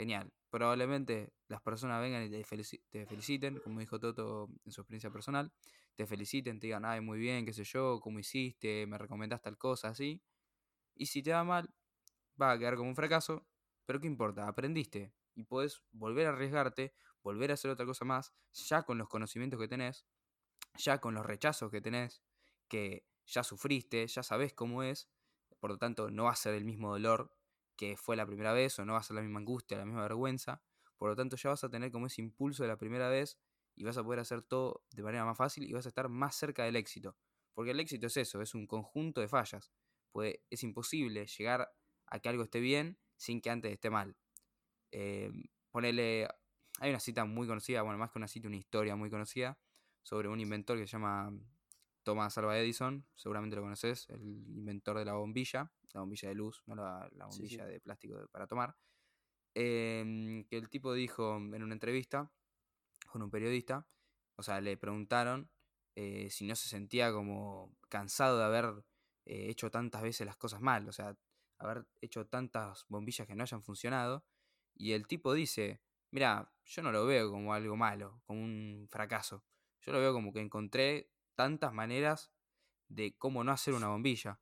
genial. 0.00 0.32
Probablemente 0.48 1.32
las 1.48 1.60
personas 1.60 2.00
vengan 2.00 2.24
y 2.24 2.30
te, 2.30 3.06
feliciten, 3.06 3.58
como 3.58 3.80
dijo 3.80 4.00
Toto 4.00 4.48
en 4.64 4.72
su 4.72 4.80
experiencia 4.80 5.10
personal, 5.10 5.52
te 5.94 6.06
feliciten, 6.06 6.58
te 6.58 6.68
digan, 6.68 6.84
ay, 6.86 7.00
muy 7.02 7.18
bien, 7.18 7.44
qué 7.44 7.52
sé 7.52 7.64
yo, 7.64 8.00
cómo 8.00 8.18
hiciste, 8.18 8.86
me 8.86 8.96
recomendaste 8.96 9.44
tal 9.44 9.58
cosa, 9.58 9.88
así. 9.88 10.22
Y 10.94 11.06
si 11.06 11.22
te 11.22 11.30
da 11.30 11.44
mal, 11.44 11.68
va 12.40 12.52
a 12.52 12.58
quedar 12.58 12.76
como 12.76 12.88
un 12.88 12.96
fracaso, 12.96 13.46
pero 13.84 14.00
¿qué 14.00 14.06
importa? 14.06 14.48
Aprendiste 14.48 15.12
y 15.34 15.44
puedes 15.44 15.82
volver 15.92 16.26
a 16.26 16.30
arriesgarte, 16.30 16.94
volver 17.22 17.50
a 17.50 17.54
hacer 17.54 17.70
otra 17.70 17.84
cosa 17.84 18.04
más, 18.04 18.32
ya 18.52 18.82
con 18.84 18.96
los 18.96 19.08
conocimientos 19.08 19.60
que 19.60 19.68
tenés, 19.68 20.06
ya 20.78 20.98
con 20.98 21.14
los 21.14 21.26
rechazos 21.26 21.70
que 21.70 21.82
tenés, 21.82 22.22
que 22.68 23.06
ya 23.26 23.44
sufriste, 23.44 24.06
ya 24.06 24.22
sabes 24.22 24.54
cómo 24.54 24.82
es, 24.82 25.10
por 25.60 25.70
lo 25.70 25.78
tanto 25.78 26.10
no 26.10 26.24
va 26.24 26.32
a 26.32 26.36
ser 26.36 26.54
el 26.54 26.64
mismo 26.64 26.90
dolor 26.90 27.36
que 27.80 27.96
fue 27.96 28.14
la 28.14 28.26
primera 28.26 28.52
vez 28.52 28.78
o 28.78 28.84
no 28.84 28.92
va 28.92 28.98
a 28.98 29.02
ser 29.02 29.14
la 29.14 29.22
misma 29.22 29.38
angustia, 29.38 29.78
la 29.78 29.86
misma 29.86 30.02
vergüenza, 30.02 30.60
por 30.98 31.08
lo 31.08 31.16
tanto 31.16 31.36
ya 31.36 31.48
vas 31.48 31.64
a 31.64 31.70
tener 31.70 31.90
como 31.90 32.08
ese 32.08 32.20
impulso 32.20 32.62
de 32.62 32.68
la 32.68 32.76
primera 32.76 33.08
vez 33.08 33.38
y 33.74 33.84
vas 33.84 33.96
a 33.96 34.04
poder 34.04 34.20
hacer 34.20 34.42
todo 34.42 34.84
de 34.90 35.02
manera 35.02 35.24
más 35.24 35.38
fácil 35.38 35.64
y 35.64 35.72
vas 35.72 35.86
a 35.86 35.88
estar 35.88 36.10
más 36.10 36.36
cerca 36.36 36.62
del 36.62 36.76
éxito, 36.76 37.16
porque 37.54 37.70
el 37.70 37.80
éxito 37.80 38.08
es 38.08 38.18
eso, 38.18 38.42
es 38.42 38.54
un 38.54 38.66
conjunto 38.66 39.22
de 39.22 39.28
fallas, 39.28 39.72
pues 40.12 40.34
es 40.50 40.62
imposible 40.62 41.26
llegar 41.26 41.72
a 42.04 42.18
que 42.18 42.28
algo 42.28 42.42
esté 42.42 42.60
bien 42.60 42.98
sin 43.16 43.40
que 43.40 43.48
antes 43.48 43.72
esté 43.72 43.88
mal. 43.88 44.14
Eh, 44.92 45.32
ponele, 45.70 46.28
hay 46.80 46.90
una 46.90 47.00
cita 47.00 47.24
muy 47.24 47.46
conocida, 47.46 47.80
bueno, 47.80 47.96
más 47.96 48.10
que 48.10 48.18
una 48.18 48.28
cita, 48.28 48.46
una 48.48 48.58
historia 48.58 48.94
muy 48.94 49.08
conocida 49.08 49.58
sobre 50.02 50.28
un 50.28 50.38
inventor 50.38 50.76
que 50.76 50.86
se 50.86 50.92
llama 50.92 51.32
Thomas 52.02 52.36
Alva 52.38 52.58
Edison, 52.58 53.06
seguramente 53.14 53.56
lo 53.56 53.62
conoces, 53.62 54.08
el 54.10 54.22
inventor 54.22 54.98
de 54.98 55.04
la 55.04 55.14
bombilla, 55.14 55.72
la 55.92 56.00
bombilla 56.00 56.28
de 56.28 56.34
luz, 56.34 56.62
no 56.66 56.74
la, 56.74 57.10
bombilla 57.26 57.66
de 57.66 57.80
plástico 57.80 58.26
para 58.30 58.46
tomar. 58.46 58.76
Em, 59.54 60.44
que 60.44 60.56
el 60.56 60.70
tipo 60.70 60.94
dijo 60.94 61.36
en 61.36 61.62
una 61.62 61.74
entrevista 61.74 62.30
con 63.08 63.22
un 63.22 63.30
periodista, 63.30 63.86
o 64.36 64.42
sea, 64.42 64.60
le 64.60 64.76
preguntaron 64.76 65.50
eh, 65.96 66.30
si 66.30 66.46
no 66.46 66.54
se 66.56 66.68
sentía 66.68 67.12
como 67.12 67.76
cansado 67.88 68.38
de 68.38 68.44
haber 68.44 68.84
eh, 69.26 69.50
hecho 69.50 69.70
tantas 69.70 70.02
veces 70.02 70.26
las 70.26 70.36
cosas 70.36 70.60
mal, 70.60 70.88
o 70.88 70.92
sea, 70.92 71.16
haber 71.58 71.86
hecho 72.00 72.26
tantas 72.26 72.86
bombillas 72.88 73.26
que 73.26 73.34
no 73.34 73.42
hayan 73.42 73.62
funcionado. 73.62 74.24
Y 74.74 74.92
el 74.92 75.06
tipo 75.06 75.34
dice, 75.34 75.82
mira, 76.10 76.52
yo 76.64 76.82
no 76.82 76.92
lo 76.92 77.04
veo 77.06 77.30
como 77.30 77.52
algo 77.52 77.76
malo, 77.76 78.22
como 78.24 78.42
un 78.42 78.88
fracaso. 78.90 79.44
Yo 79.82 79.92
lo 79.92 80.00
veo 80.00 80.12
como 80.12 80.32
que 80.32 80.40
encontré 80.40 81.10
tantas 81.40 81.72
maneras 81.72 82.30
de 82.88 83.16
cómo 83.16 83.42
no 83.42 83.50
hacer 83.50 83.72
una 83.72 83.88
bombilla. 83.88 84.38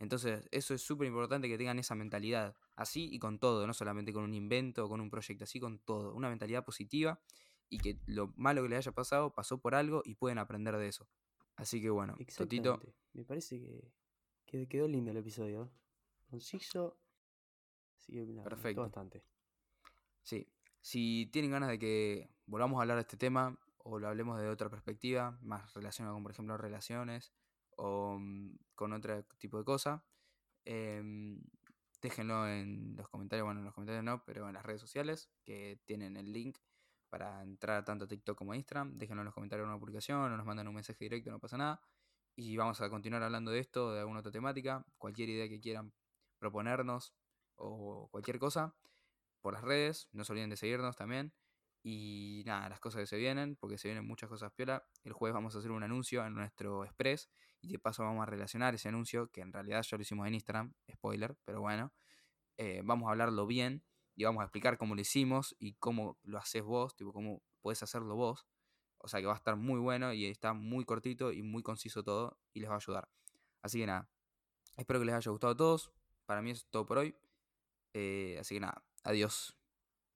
Entonces, 0.00 0.48
eso 0.50 0.74
es 0.74 0.82
súper 0.82 1.06
importante 1.06 1.46
que 1.46 1.56
tengan 1.56 1.78
esa 1.78 1.94
mentalidad. 1.94 2.56
Así 2.74 3.08
y 3.12 3.20
con 3.20 3.38
todo, 3.38 3.68
no 3.68 3.72
solamente 3.72 4.12
con 4.12 4.24
un 4.24 4.34
invento 4.34 4.84
o 4.84 4.88
con 4.88 5.00
un 5.00 5.10
proyecto, 5.10 5.44
así 5.44 5.60
con 5.60 5.78
todo. 5.78 6.12
Una 6.12 6.28
mentalidad 6.28 6.64
positiva 6.64 7.20
y 7.68 7.78
que 7.78 8.00
lo 8.06 8.32
malo 8.36 8.62
que 8.62 8.70
les 8.70 8.78
haya 8.78 8.92
pasado 8.92 9.32
pasó 9.32 9.60
por 9.60 9.76
algo 9.76 10.02
y 10.04 10.16
pueden 10.16 10.38
aprender 10.38 10.76
de 10.76 10.88
eso. 10.88 11.08
Así 11.54 11.80
que 11.80 11.90
bueno, 11.90 12.16
Totito. 12.36 12.80
Me 13.12 13.24
parece 13.24 13.60
que, 14.46 14.66
quedó 14.66 14.88
lindo 14.88 15.12
el 15.12 15.18
episodio. 15.18 15.70
Conciso. 16.30 16.98
Sí, 17.94 18.18
Perfecto. 18.42 18.80
bastante. 18.80 19.22
Sí. 20.22 20.48
Si 20.80 21.28
tienen 21.32 21.52
ganas 21.52 21.68
de 21.68 21.78
que 21.78 22.28
volvamos 22.46 22.78
a 22.78 22.82
hablar 22.82 22.96
de 22.96 23.02
este 23.02 23.16
tema, 23.16 23.56
o 23.90 23.98
lo 23.98 24.08
hablemos 24.08 24.40
de 24.40 24.48
otra 24.48 24.70
perspectiva, 24.70 25.36
más 25.42 25.72
relacionada 25.74 26.14
con, 26.14 26.22
por 26.22 26.32
ejemplo, 26.32 26.56
relaciones 26.56 27.32
o 27.76 28.18
mm, 28.18 28.56
con 28.74 28.92
otro 28.92 29.24
tipo 29.38 29.58
de 29.58 29.64
cosa. 29.64 30.04
Em, 30.64 31.42
déjenlo 32.00 32.48
en 32.48 32.96
los 32.96 33.08
comentarios, 33.08 33.44
bueno, 33.46 33.60
en 33.60 33.66
los 33.66 33.74
comentarios 33.74 34.04
no, 34.04 34.24
pero 34.24 34.48
en 34.48 34.54
las 34.54 34.64
redes 34.64 34.80
sociales 34.80 35.30
que 35.44 35.80
tienen 35.84 36.16
el 36.16 36.32
link 36.32 36.58
para 37.08 37.42
entrar 37.42 37.84
tanto 37.84 38.04
a 38.04 38.08
TikTok 38.08 38.38
como 38.38 38.52
a 38.52 38.56
Instagram. 38.56 38.96
Déjenlo 38.96 39.22
en 39.22 39.26
los 39.26 39.34
comentarios 39.34 39.64
en 39.66 39.70
una 39.70 39.80
publicación 39.80 40.18
o 40.18 40.28
nos 40.36 40.46
mandan 40.46 40.68
un 40.68 40.74
mensaje 40.74 41.04
directo, 41.04 41.30
no 41.30 41.40
pasa 41.40 41.56
nada. 41.56 41.80
Y 42.36 42.56
vamos 42.56 42.80
a 42.80 42.88
continuar 42.88 43.22
hablando 43.22 43.50
de 43.50 43.58
esto, 43.58 43.92
de 43.92 44.00
alguna 44.00 44.20
otra 44.20 44.32
temática, 44.32 44.86
cualquier 44.98 45.28
idea 45.30 45.48
que 45.48 45.60
quieran 45.60 45.92
proponernos 46.38 47.14
o 47.56 48.08
cualquier 48.10 48.38
cosa 48.38 48.74
por 49.40 49.54
las 49.54 49.62
redes. 49.62 50.08
No 50.12 50.24
se 50.24 50.32
olviden 50.32 50.50
de 50.50 50.56
seguirnos 50.56 50.96
también. 50.96 51.34
Y 51.82 52.42
nada, 52.44 52.68
las 52.68 52.80
cosas 52.80 53.00
que 53.00 53.06
se 53.06 53.16
vienen, 53.16 53.56
porque 53.56 53.78
se 53.78 53.88
vienen 53.88 54.06
muchas 54.06 54.28
cosas 54.28 54.52
piola. 54.52 54.84
El 55.02 55.12
jueves 55.12 55.34
vamos 55.34 55.54
a 55.54 55.58
hacer 55.58 55.70
un 55.70 55.82
anuncio 55.82 56.24
en 56.26 56.34
nuestro 56.34 56.84
Express 56.84 57.30
y 57.62 57.72
de 57.72 57.78
paso 57.78 58.02
vamos 58.02 58.22
a 58.22 58.26
relacionar 58.26 58.74
ese 58.74 58.88
anuncio, 58.88 59.30
que 59.30 59.40
en 59.40 59.52
realidad 59.52 59.82
ya 59.82 59.96
lo 59.96 60.02
hicimos 60.02 60.26
en 60.26 60.34
Instagram, 60.34 60.74
spoiler, 60.92 61.36
pero 61.44 61.60
bueno. 61.60 61.92
Eh, 62.56 62.82
vamos 62.84 63.08
a 63.08 63.12
hablarlo 63.12 63.46
bien 63.46 63.82
y 64.14 64.24
vamos 64.24 64.42
a 64.42 64.44
explicar 64.44 64.76
cómo 64.76 64.94
lo 64.94 65.00
hicimos 65.00 65.56
y 65.58 65.74
cómo 65.74 66.18
lo 66.22 66.38
haces 66.38 66.62
vos, 66.62 66.94
tipo 66.94 67.12
cómo 67.12 67.42
puedes 67.62 67.82
hacerlo 67.82 68.16
vos. 68.16 68.46
O 68.98 69.08
sea 69.08 69.20
que 69.20 69.26
va 69.26 69.32
a 69.32 69.36
estar 69.36 69.56
muy 69.56 69.80
bueno 69.80 70.12
y 70.12 70.26
está 70.26 70.52
muy 70.52 70.84
cortito 70.84 71.32
y 71.32 71.42
muy 71.42 71.62
conciso 71.62 72.02
todo 72.02 72.38
y 72.52 72.60
les 72.60 72.68
va 72.68 72.74
a 72.74 72.76
ayudar. 72.76 73.08
Así 73.62 73.78
que 73.78 73.86
nada, 73.86 74.10
espero 74.76 75.00
que 75.00 75.06
les 75.06 75.14
haya 75.14 75.30
gustado 75.30 75.54
a 75.54 75.56
todos. 75.56 75.92
Para 76.26 76.42
mí 76.42 76.50
es 76.50 76.66
todo 76.66 76.84
por 76.84 76.98
hoy. 76.98 77.16
Eh, 77.94 78.36
así 78.38 78.56
que 78.56 78.60
nada, 78.60 78.84
adiós. 79.04 79.59